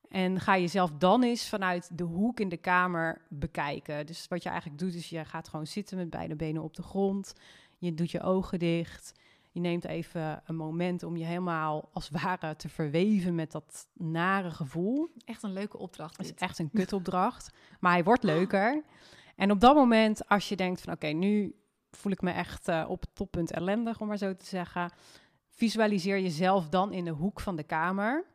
[0.10, 4.06] En ga jezelf dan eens vanuit de hoek in de kamer bekijken.
[4.06, 6.84] Dus wat je eigenlijk doet, is je gaat gewoon zitten met beide benen op de
[6.84, 7.34] grond.
[7.78, 9.14] Je doet je ogen dicht.
[9.52, 14.52] Je neemt even een moment om je helemaal als ware te verweven met dat nare
[14.52, 15.10] gevoel.
[15.26, 16.18] Echt een leuke opdracht.
[16.18, 17.54] Het is echt een kutopdracht.
[17.80, 18.84] maar hij wordt leuker.
[19.36, 21.56] En op dat moment, als je denkt van oké, nu
[21.92, 24.92] voel ik me echt uh, op het toppunt ellendig, om maar zo te zeggen.
[25.50, 28.26] Visualiseer jezelf dan in de hoek van de kamer.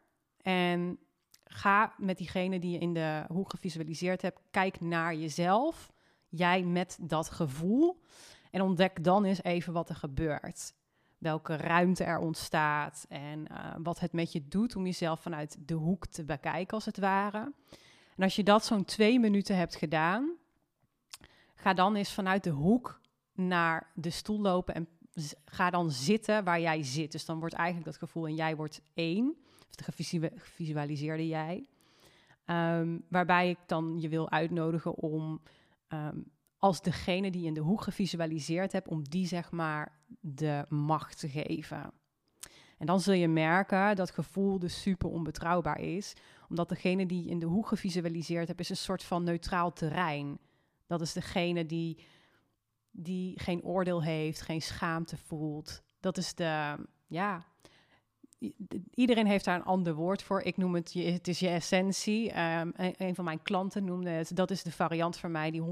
[0.43, 0.99] En
[1.45, 5.93] ga met diegene die je in de hoek gevisualiseerd hebt, kijk naar jezelf.
[6.29, 8.01] Jij met dat gevoel.
[8.51, 10.73] En ontdek dan eens even wat er gebeurt
[11.21, 15.75] welke ruimte er ontstaat en uh, wat het met je doet om jezelf vanuit de
[15.75, 17.53] hoek te bekijken, als het ware.
[18.17, 20.31] En als je dat zo'n twee minuten hebt gedaan,
[21.61, 23.01] ga dan eens vanuit de hoek
[23.33, 24.89] naar de stoel lopen en
[25.45, 27.13] ga dan zitten waar jij zit.
[27.13, 29.37] Dus dan wordt eigenlijk dat gevoel en jij wordt één,
[29.69, 29.85] of de
[30.37, 31.69] gevisualiseerde jij.
[32.45, 35.41] Um, waarbij ik dan je wil uitnodigen om
[35.89, 36.25] um,
[36.59, 41.29] als degene die in de hoek gevisualiseerd hebt, om die zeg maar de macht te
[41.29, 41.93] geven.
[42.79, 46.15] En dan zul je merken dat gevoel dus super onbetrouwbaar is,
[46.49, 50.39] omdat degene die in de hoek gevisualiseerd hebt, is een soort van neutraal terrein.
[50.91, 52.05] Dat is degene die,
[52.91, 55.83] die geen oordeel heeft, geen schaamte voelt.
[56.01, 56.77] Dat is de,
[57.07, 57.45] ja,
[58.95, 60.41] iedereen heeft daar een ander woord voor.
[60.41, 62.41] Ik noem het, het is je essentie.
[62.41, 65.65] Um, een, van mijn klanten noemde het, dat is de variant van mij die 100%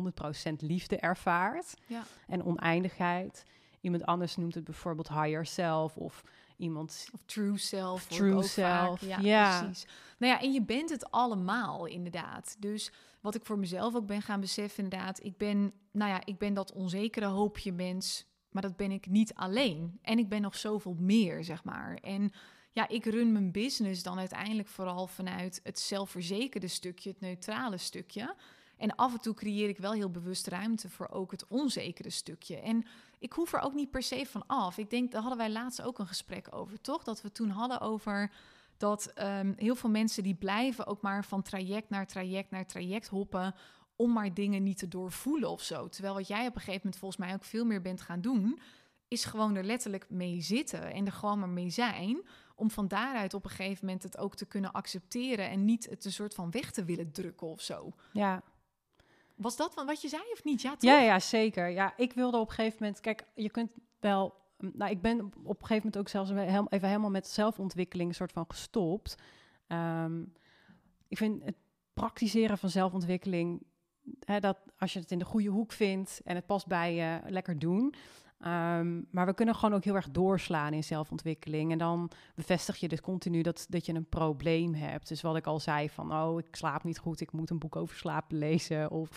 [0.59, 2.03] liefde ervaart ja.
[2.27, 3.43] en oneindigheid.
[3.81, 6.23] Iemand anders noemt het bijvoorbeeld higher self of
[6.57, 7.09] iemand...
[7.13, 8.07] Of true self.
[8.07, 9.87] true self, ja, ja, precies.
[10.19, 12.57] Nou ja, en je bent het allemaal inderdaad.
[12.59, 16.39] Dus wat ik voor mezelf ook ben gaan beseffen inderdaad, ik ben, nou ja, ik
[16.39, 19.99] ben dat onzekere hoopje mens maar dat ben ik niet alleen.
[20.03, 21.95] En ik ben nog zoveel meer, zeg maar.
[21.95, 22.33] En
[22.73, 28.35] ja, ik run mijn business dan uiteindelijk vooral vanuit het zelfverzekerde stukje, het neutrale stukje.
[28.77, 32.57] En af en toe creëer ik wel heel bewust ruimte voor ook het onzekere stukje.
[32.57, 32.85] En
[33.19, 34.79] ik hoef er ook niet per se van af.
[34.79, 37.05] Ik denk, daar hadden wij laatst ook een gesprek over, toch?
[37.05, 38.33] Dat we toen hadden over
[38.79, 43.09] dat ehm, heel veel mensen die blijven ook maar van traject naar traject naar traject
[43.09, 43.55] hoppen
[43.97, 45.89] om maar dingen niet te doorvoelen of zo.
[45.89, 48.61] Terwijl wat jij op een gegeven moment volgens mij ook veel meer bent gaan doen,
[49.09, 52.23] is gewoon er letterlijk mee zitten en er gewoon maar mee zijn.
[52.55, 56.05] Om van daaruit op een gegeven moment het ook te kunnen accepteren en niet het
[56.05, 57.93] een soort van weg te willen drukken of zo.
[58.13, 58.43] Ja.
[59.35, 60.63] Was dat wat je zei of niet?
[60.63, 60.91] Ja, toch?
[60.91, 61.69] Ja, ja, zeker.
[61.69, 63.71] Ja, ik wilde op een gegeven moment, kijk, je kunt
[64.01, 68.33] wel, nou, ik ben op een gegeven moment ook zelfs even helemaal met zelfontwikkeling soort
[68.33, 69.15] van gestopt.
[69.67, 70.23] Ehm,
[71.09, 71.57] ik vind het
[71.95, 73.63] praktiseren van zelfontwikkeling
[74.25, 77.21] hè, dat als je het in de goede hoek vindt en het past bij je,
[77.27, 77.95] lekker doen.
[78.39, 81.73] Ehm, maar we kunnen gewoon ook heel erg doorslaan in zelfontwikkeling.
[81.73, 85.09] En dan bevestig je dus continu dat, dat je een probleem hebt.
[85.09, 87.77] Dus wat ik al zei van, oh, ik slaap niet goed, ik moet een boek
[87.77, 88.91] over slapen lezen.
[88.91, 89.09] Of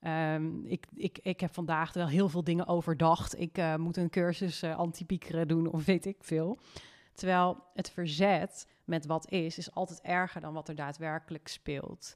[0.00, 3.40] um, ik, ik, ik heb vandaag wel heel veel dingen overdacht.
[3.40, 6.58] Ik uh, moet een cursus uh, antipiekeren doen of weet ik veel.
[7.14, 12.14] Terwijl het verzet met wat is, is altijd erger dan wat er daadwerkelijk speelt.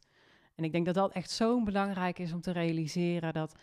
[0.55, 3.55] En ik denk dat dat echt zo belangrijk is om te realiseren dat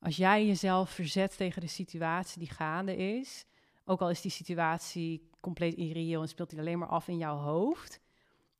[0.00, 3.44] als jij jezelf verzet tegen de situatie die gaande is,
[3.84, 7.36] ook al is die situatie compleet irreëel en speelt die alleen maar af in jouw
[7.36, 8.00] hoofd,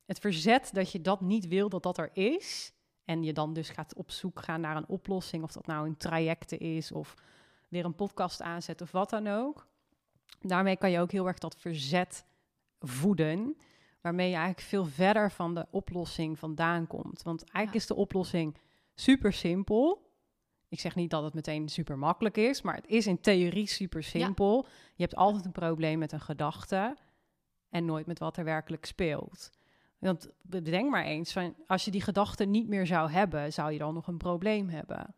[0.07, 2.73] het verzet dat je dat niet wil dat dat er is
[3.11, 5.97] en je dan dus gaat op zoek gaan naar een oplossing, of dat nou een
[5.97, 7.15] trajecten is of
[7.69, 9.67] weer een podcast aanzet of wat dan ook.
[10.41, 12.25] Daarmee kan je ook heel erg dat verzet
[12.79, 13.57] voeden
[14.01, 17.23] waarmee je eigenlijk veel verder van de oplossing vandaan komt.
[17.23, 18.57] Want eigenlijk is de oplossing
[18.95, 20.11] super simpel.
[20.69, 24.03] Ik zeg niet dat het meteen super makkelijk is, maar het is in theorie super
[24.03, 24.67] simpel.
[24.95, 26.97] Je hebt altijd een probleem met een gedachte
[27.69, 29.51] en nooit met wat er werkelijk speelt.
[30.01, 33.79] Want bedenk maar eens, van, als je die gedachte niet meer zou hebben, zou je
[33.79, 35.15] dan nog een probleem hebben?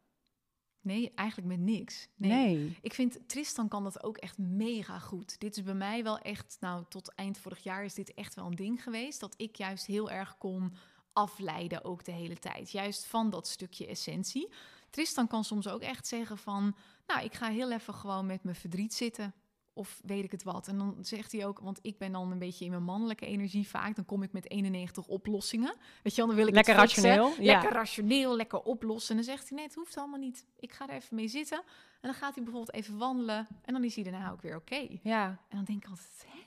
[0.81, 2.09] Nee, eigenlijk met niks.
[2.17, 2.79] Nee.
[2.81, 5.41] Ik vind Tristan kan dat ook echt mega goed.
[5.41, 8.47] Dit is bij mij wel echt, nou, tot eind vorig jaar is dit echt wel
[8.47, 9.21] een ding geweest.
[9.21, 10.75] Dat ik juist heel erg kon
[11.13, 12.71] afleiden ook de hele tijd.
[12.71, 14.53] Juist van dat stukje essentie.
[14.91, 16.77] Tristan kan soms ook echt zeggen van,
[17.07, 19.35] nou, ik ga heel even gewoon met mijn verdriet zitten.
[19.75, 20.69] Of weet ik het wat.
[20.69, 23.69] En dan zegt hij ook, want ik ben dan een beetje in mijn mannelijke energie
[23.69, 23.97] vaak.
[23.97, 25.75] Dan kom ik met 91 oplossingen.
[26.03, 27.33] Weet je, dan wil ik lekker rationeel.
[27.39, 29.11] Lekker rationeel, lekker oplossen.
[29.11, 30.47] En dan zegt hij, nee, het hoeft allemaal niet.
[30.59, 31.59] Ik ga er even mee zitten.
[31.59, 33.47] En dan gaat hij bijvoorbeeld even wandelen.
[33.65, 34.89] En dan is hij daarna ook weer oké.
[35.03, 35.27] Ja.
[35.27, 36.41] En dan denk ik altijd, hè?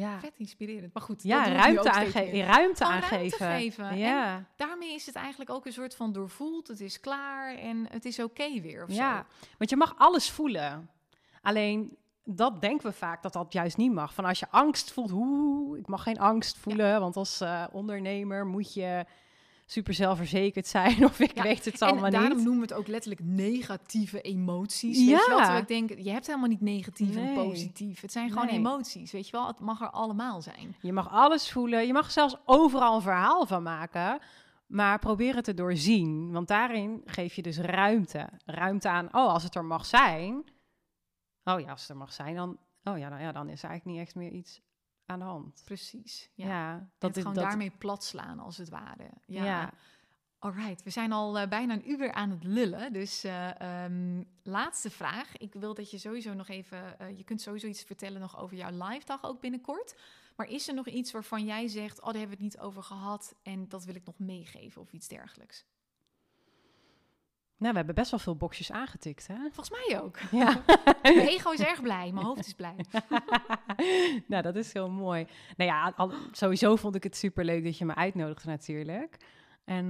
[0.00, 0.20] Ja.
[0.20, 0.94] Vet inspirerend.
[0.94, 3.38] Maar goed, ja, ruimte, aange ruimte aangeven.
[3.38, 3.98] Ruimte geven.
[3.98, 4.36] Ja.
[4.36, 6.68] En daarmee is het eigenlijk ook een soort van doorvoeld.
[6.68, 8.82] Het is klaar en het is oké weer.
[8.82, 9.46] Of ja, zo.
[9.58, 10.90] want je mag alles voelen.
[11.42, 11.96] Alleen
[12.28, 14.14] dat denken we vaak dat dat juist niet mag.
[14.14, 18.46] Van als je angst voelt, hoe ik mag geen angst voelen, want als uh, ondernemer
[18.46, 19.04] moet je
[19.66, 22.14] super zelfverzekerd zijn of ik weet het allemaal niet.
[22.14, 24.98] En daarom noemen we het ook letterlijk negatieve emoties.
[24.98, 25.04] Ja.
[25.04, 25.56] Weet je wel?
[25.56, 27.28] ik denk, je hebt helemaal niet negatief nee.
[27.28, 28.00] en positief.
[28.00, 29.46] Het zijn gewoon emoties, weet je wel?
[29.46, 30.76] Het mag er allemaal zijn.
[30.80, 31.86] Je mag alles voelen.
[31.86, 34.18] Je mag zelfs overal een verhaal van maken.
[34.66, 36.32] Maar probeer het te doorzien.
[36.32, 38.28] Want daarin geef je dus ruimte.
[38.44, 40.44] Ruimte aan, oh, als het er mag zijn
[41.54, 43.68] Oh ja, als het er mag zijn, dan, oh ja, nou ja, dan is er
[43.68, 44.60] eigenlijk niet echt meer iets
[45.06, 45.62] aan de hand.
[45.64, 46.30] Precies.
[46.34, 47.44] Ja, dat is gewoon dat...
[47.44, 49.10] daarmee plat slaan, als het ware.
[49.26, 49.44] Ja.
[49.44, 49.72] ja.
[50.38, 52.92] Alright, we zijn al uh, bijna een uur aan het lullen.
[52.92, 55.36] Dus uh, um, laatste vraag.
[55.36, 56.96] Ik wil dat je sowieso nog even.
[57.00, 59.96] Uh, je kunt sowieso iets vertellen nog over jouw live dag ook binnenkort.
[60.36, 62.82] Maar is er nog iets waarvan jij zegt: Oh, daar hebben we het niet over
[62.82, 63.34] gehad.
[63.42, 65.64] En dat wil ik nog meegeven of iets dergelijks?
[67.58, 69.34] Nou, we hebben best wel veel boxjes aangetikt, hè?
[69.52, 70.18] Volgens mij ook.
[70.30, 70.62] Ja.
[71.02, 72.76] mijn ego is erg blij, mijn hoofd is blij.
[74.28, 75.26] nou, dat is heel mooi.
[75.56, 79.16] Nou ja, al, sowieso vond ik het super leuk dat je me uitnodigde natuurlijk.
[79.64, 79.84] En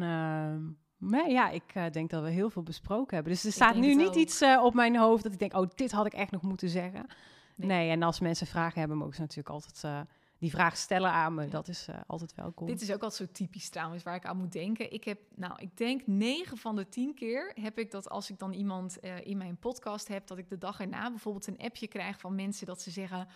[1.01, 3.33] uh, ja, ik uh, denk dat we heel veel besproken hebben.
[3.33, 5.93] Dus er staat nu niet iets uh, op mijn hoofd dat ik denk, oh, dit
[5.93, 7.07] had ik echt nog moeten zeggen.
[7.55, 10.01] Nee, nee en als mensen vragen hebben, mogen ze natuurlijk altijd eh,
[10.39, 11.49] die vraag stellen aan me.
[11.49, 12.66] Dat is uh, altijd welkom.
[12.66, 14.93] Dit is ook altijd zo typisch trouwens, waar ik aan moet denken.
[14.93, 18.39] Ik heb, nou, ik denk 9 van de 10 keer heb ik dat als ik
[18.39, 21.89] dan iemand uh, in mijn podcast heb, dat ik de dag erna bijvoorbeeld een appje
[21.89, 23.28] krijg van mensen dat ze zeggen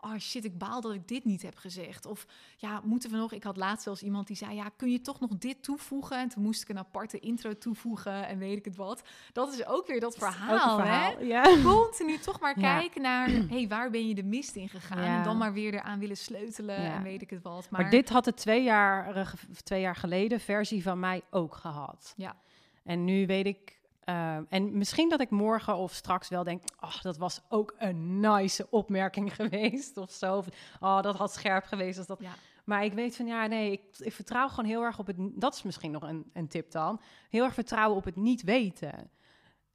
[0.00, 2.06] oh shit, ik baal dat ik dit niet heb gezegd.
[2.06, 2.26] Of
[2.56, 3.32] ja, moeten we nog...
[3.32, 6.18] Ik had laatst zelfs iemand die zei, ja, kun je toch nog dit toevoegen?
[6.18, 9.02] En toen moest ik een aparte intro toevoegen en weet ik het wat.
[9.32, 11.24] Dat is ook weer dat verhaal, verhaal hè?
[11.24, 11.62] Ja.
[11.62, 15.18] Continu toch maar kijken naar, hey, waar ben je de mist in gegaan?
[15.18, 17.70] En dan maar weer eraan willen sleutelen en weet ik het wat.
[17.70, 22.12] Maar, maar dit had de twee jaar, twee jaar geleden versie van mij ook gehad.
[22.16, 22.36] Ja.
[22.84, 23.77] En nu weet ik
[24.08, 28.20] Ehm, en misschien dat ik morgen of straks wel denk, ach, dat was ook een
[28.20, 30.36] nice opmerking geweest of zo.
[30.36, 30.46] Of,
[30.80, 32.20] oh, dat had scherp geweest als dat.
[32.20, 32.34] Ja.
[32.64, 35.16] Maar ik weet van, ja, nee, ik, ik vertrouw gewoon heel erg op het...
[35.18, 37.00] Dat is misschien nog een, een tip dan.
[37.30, 39.10] Heel erg vertrouwen op het niet weten.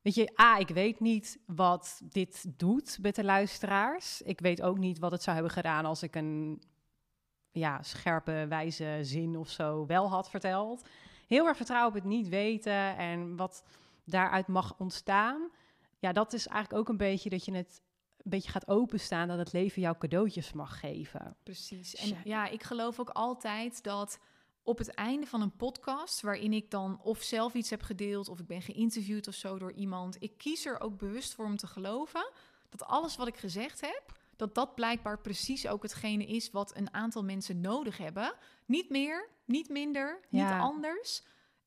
[0.02, 4.22] Weet je, A, ik weet niet wat dit doet met de luisteraars.
[4.22, 6.62] Ik weet ook niet wat het zou hebben gedaan als ik een
[7.52, 10.88] ja, scherpe, wijze zin of zo wel had verteld.
[11.28, 13.64] Heel erg vertrouwen op het niet weten en wat
[14.06, 15.52] daaruit mag ontstaan.
[16.00, 17.82] Ja, dat is eigenlijk ook een beetje dat je het
[18.18, 21.36] een beetje gaat openstaan, dat het leven jou cadeautjes mag geven.
[21.44, 21.96] Precies.
[21.96, 24.20] En ja, ik geloof ook altijd dat
[24.64, 28.40] op het einde van een podcast, waarin ik dan of zelf iets heb gedeeld, of
[28.40, 31.68] ik ben geïnterviewd of zo door iemand, ik kies er ook bewust voor om te
[31.68, 32.32] geloven
[32.70, 34.04] dat alles wat ik gezegd heb,
[34.36, 38.34] dat dat blijkbaar precies ook hetgene is wat een aantal mensen nodig hebben.
[38.66, 40.60] Niet meer, niet minder, niet Ja.
[40.60, 41.24] anders.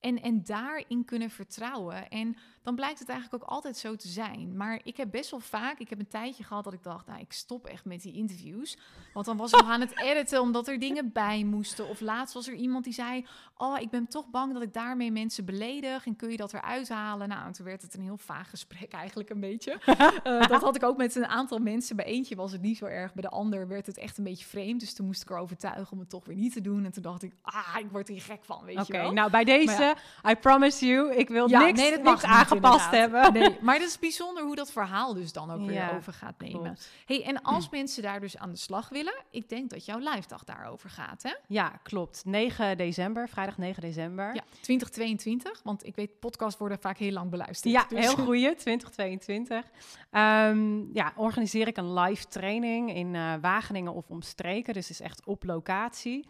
[0.07, 2.09] En, en daarin kunnen vertrouwen.
[2.09, 2.37] En
[2.67, 4.57] dan blijkt het eigenlijk ook altijd zo te zijn.
[4.57, 7.21] Maar ik heb best wel vaak, ik heb een tijdje gehad dat ik dacht, nou,
[7.21, 8.79] ik stop echt met die interviews.
[9.15, 11.89] Want dan was ik nog aan het editen omdat er dingen bij moesten.
[11.89, 15.13] Of laatst was er iemand die zei, oh, ik ben toch bang dat ik daarmee
[15.13, 16.07] mensen beledig.
[16.07, 17.29] En kun je dat eruit halen?
[17.29, 19.79] Nou, en toen werd het een heel vaag gesprek eigenlijk een beetje.
[20.23, 21.97] Eh, dat had ik ook met een aantal mensen.
[21.97, 24.45] Bij eentje was het niet zo erg, bij de ander werd het echt een beetje
[24.45, 24.81] vreemd.
[24.81, 26.85] Dus toen moest ik er overtuigen om het toch weer niet te doen.
[26.85, 29.13] En toen dacht ik, ah, ik word hier gek van, weet Oké, je wel.
[29.13, 29.97] nou bij deze,
[30.31, 32.91] I promise you, ik wil Ja, niks, nee, dat niks mag inderdaad.
[32.91, 33.33] hebben.
[33.33, 36.39] Nee, maar het is bijzonder hoe dat verhaal dus dan ook weer Ja, over gaat
[36.39, 36.61] nemen.
[36.63, 36.91] Klopt.
[37.07, 40.29] Hey, en als mensen daar dus aan de slag willen, ik denk dat jouw live
[40.29, 41.35] dag daarover gaat, hè?
[41.49, 42.23] Ja, klopt.
[42.25, 44.35] 9 december, vrijdag 9 december.
[44.35, 47.75] Ja, 2022, want ik weet, podcasts worden vaak heel lang beluisterd.
[47.75, 49.65] Ja, dus- heel goeie, 2022.
[50.11, 54.75] Ehm, ja, organiseer ik een live training in eh, Wageningen of omstreken.
[54.75, 56.27] Dus is echt op locatie.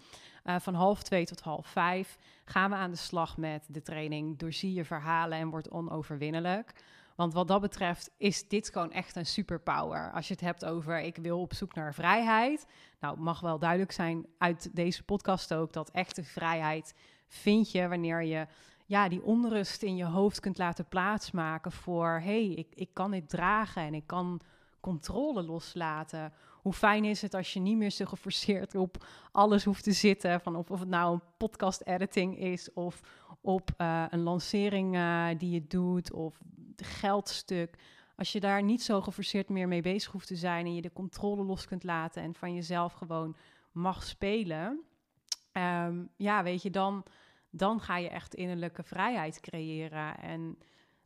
[0.47, 4.39] Eh, van half twee tot half vijf gaan we aan de slag met de training.
[4.39, 6.73] Doorzie je verhalen en wordt onoverwinnelijk.
[7.17, 10.13] Want wat dat betreft is dit gewoon echt een superpower.
[10.13, 12.67] Als je het hebt over ik wil op zoek naar vrijheid.
[13.01, 16.95] Nou, het mag wel duidelijk zijn uit deze podcast ook dat echte vrijheid
[17.29, 18.47] vind je wanneer je
[18.85, 23.29] ja, die onrust in je hoofd kunt laten plaatsmaken voor hey, ik, ik kan dit
[23.29, 24.41] dragen en ik kan
[24.81, 26.33] controle loslaten.
[26.67, 30.41] Hoe fijn is het als je niet meer zo geforceerd op alles hoeft te zitten,
[30.41, 33.01] van of, of het nou een podcast editing is of
[33.41, 36.39] op eh, een lancering eh, die je doet of
[36.77, 37.79] geldstuk.
[38.17, 40.93] Als je daar niet zo geforceerd meer mee bezig hoeft te zijn en je de
[40.93, 43.37] controle los kunt laten en van jezelf gewoon
[43.73, 44.81] mag spelen,
[45.53, 47.05] ehm, ja, weet je, dan,
[47.51, 50.19] dan ga je echt innerlijke vrijheid creëren.
[50.19, 50.59] En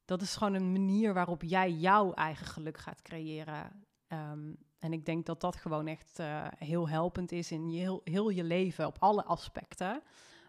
[0.04, 3.86] dat is gewoon een manier waarop jij jouw eigen geluk gaat creëren.
[4.06, 8.00] Ehm, en ik denk dat dat gewoon echt eh, heel helpend is in je, heel,
[8.04, 10.02] heel je leven op alle aspecten.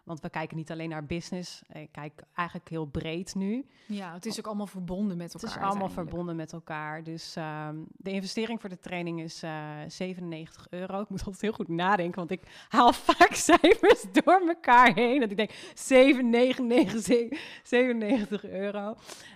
[0.04, 3.66] Want we kijken niet alleen naar business, ik kijk eigenlijk heel breed nu.
[3.86, 5.50] Ja, het is ook allemaal verbonden met elkaar.
[5.50, 7.02] Het is allemaal verbonden met elkaar.
[7.02, 9.50] Dus ehm, de investering voor de training is eh
[9.86, 11.00] 97 euro.
[11.00, 15.20] Ik moet altijd heel goed nadenken, want ik haal vaak cijfers door elkaar heen.
[15.20, 18.94] Dat ik denk 7,99 97 euro.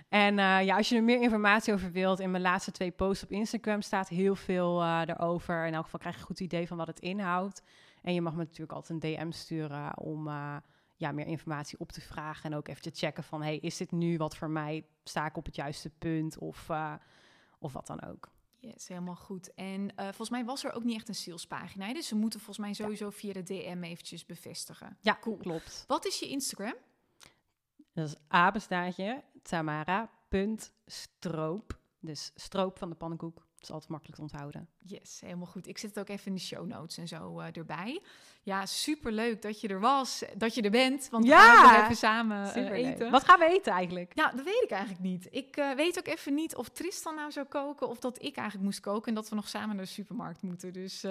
[0.09, 3.23] En eh, ja, als je er meer informatie over wilt, in mijn laatste twee posts
[3.23, 5.65] op Instagram staat heel veel eh erover.
[5.65, 7.61] In elk geval krijg je een goed idee van wat het inhoudt.
[8.01, 10.57] En je mag me natuurlijk altijd een DM sturen om eh,
[10.95, 12.51] ja, meer informatie op te vragen.
[12.51, 14.85] En ook even te checken van, hey, is dit nu wat voor mij?
[15.03, 16.37] Sta ik op het juiste punt?
[16.37, 16.93] Of, eh,
[17.59, 18.29] of wat dan ook.
[18.59, 19.53] Yes, helemaal goed.
[19.53, 21.93] En eh, volgens mij was er ook niet echt een salespagina.
[21.93, 24.97] Dus ze moeten volgens mij sowieso via de DM eventjes bevestigen.
[25.01, 25.37] Ja, Cool.
[25.37, 25.83] klopt.
[25.87, 26.75] Wat is je Instagram?
[27.93, 31.79] Dat is apenstaartje tamara.stroop.
[31.99, 33.35] Dus stroop van de pannenkoek.
[33.35, 34.69] Dat is altijd makkelijk te onthouden.
[34.87, 35.67] Yes, helemaal goed.
[35.67, 38.01] Ik zet het ook even in de show notes en zo eh, erbij.
[38.43, 41.07] Ja, super leuk dat je er was, dat je er bent.
[41.11, 42.85] Want Ja, we gaan even samen eh, Superleuk.
[42.85, 43.11] eten.
[43.11, 44.11] Wat gaan we eten eigenlijk?
[44.15, 45.27] Ja, dat weet ik eigenlijk niet.
[45.31, 48.65] Ik eh, weet ook even niet of Tristan nou zou koken of dat ik eigenlijk
[48.65, 50.73] moest koken en dat we nog samen naar de supermarkt moeten.
[50.73, 51.05] Dus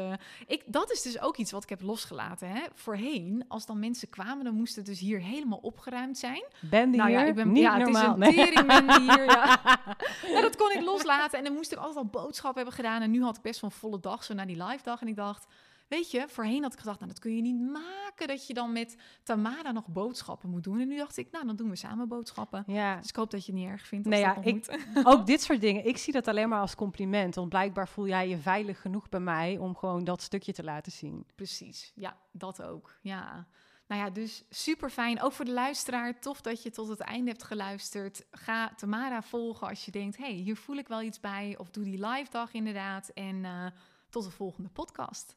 [0.46, 2.48] ik, dat is dus ook iets wat ik heb losgelaten.
[2.48, 2.62] Hè?
[2.74, 6.44] Voorheen, als dan mensen kwamen, dan moest het dus hier helemaal opgeruimd zijn.
[6.60, 8.18] Ben die nou ja, ik ben niet ja, normaal.
[8.18, 9.24] Het is een teringmandy hier.
[9.24, 9.60] Ja.
[10.34, 13.10] ja, dat kon ik loslaten en dan moest ik altijd al boodschappen hebben gedaan en
[13.10, 15.46] nu had ik best wel volle dag zo naar die live dag en ik dacht.
[15.88, 18.72] Weet je, voorheen had ik gedacht, nou dat kun je niet maken dat je dan
[18.72, 20.80] met Tamara nog boodschappen moet doen.
[20.80, 22.64] En nu dacht ik, nou dan doen we samen boodschappen.
[22.66, 24.06] Ja, Dus ik hoop dat je het niet erg vindt.
[24.06, 25.86] Als Nee, dat ja, ik- ook dit soort dingen.
[25.86, 27.34] Ik zie dat alleen maar als compliment.
[27.34, 30.92] Want blijkbaar voel jij je veilig genoeg bij mij om gewoon dat stukje te laten
[30.92, 31.24] zien.
[31.34, 32.98] Precies, ja, dat ook.
[33.00, 33.46] Ja.
[33.86, 35.22] Nou ja, dus super fijn.
[35.22, 38.26] Ook voor de luisteraar, tof dat je tot het einde hebt geluisterd.
[38.30, 41.54] Ga Tamara volgen als je denkt, hey, hier voel ik wel iets bij.
[41.58, 43.08] Of doe die live dag inderdaad.
[43.08, 43.66] En eh,
[44.10, 45.36] tot de volgende podcast.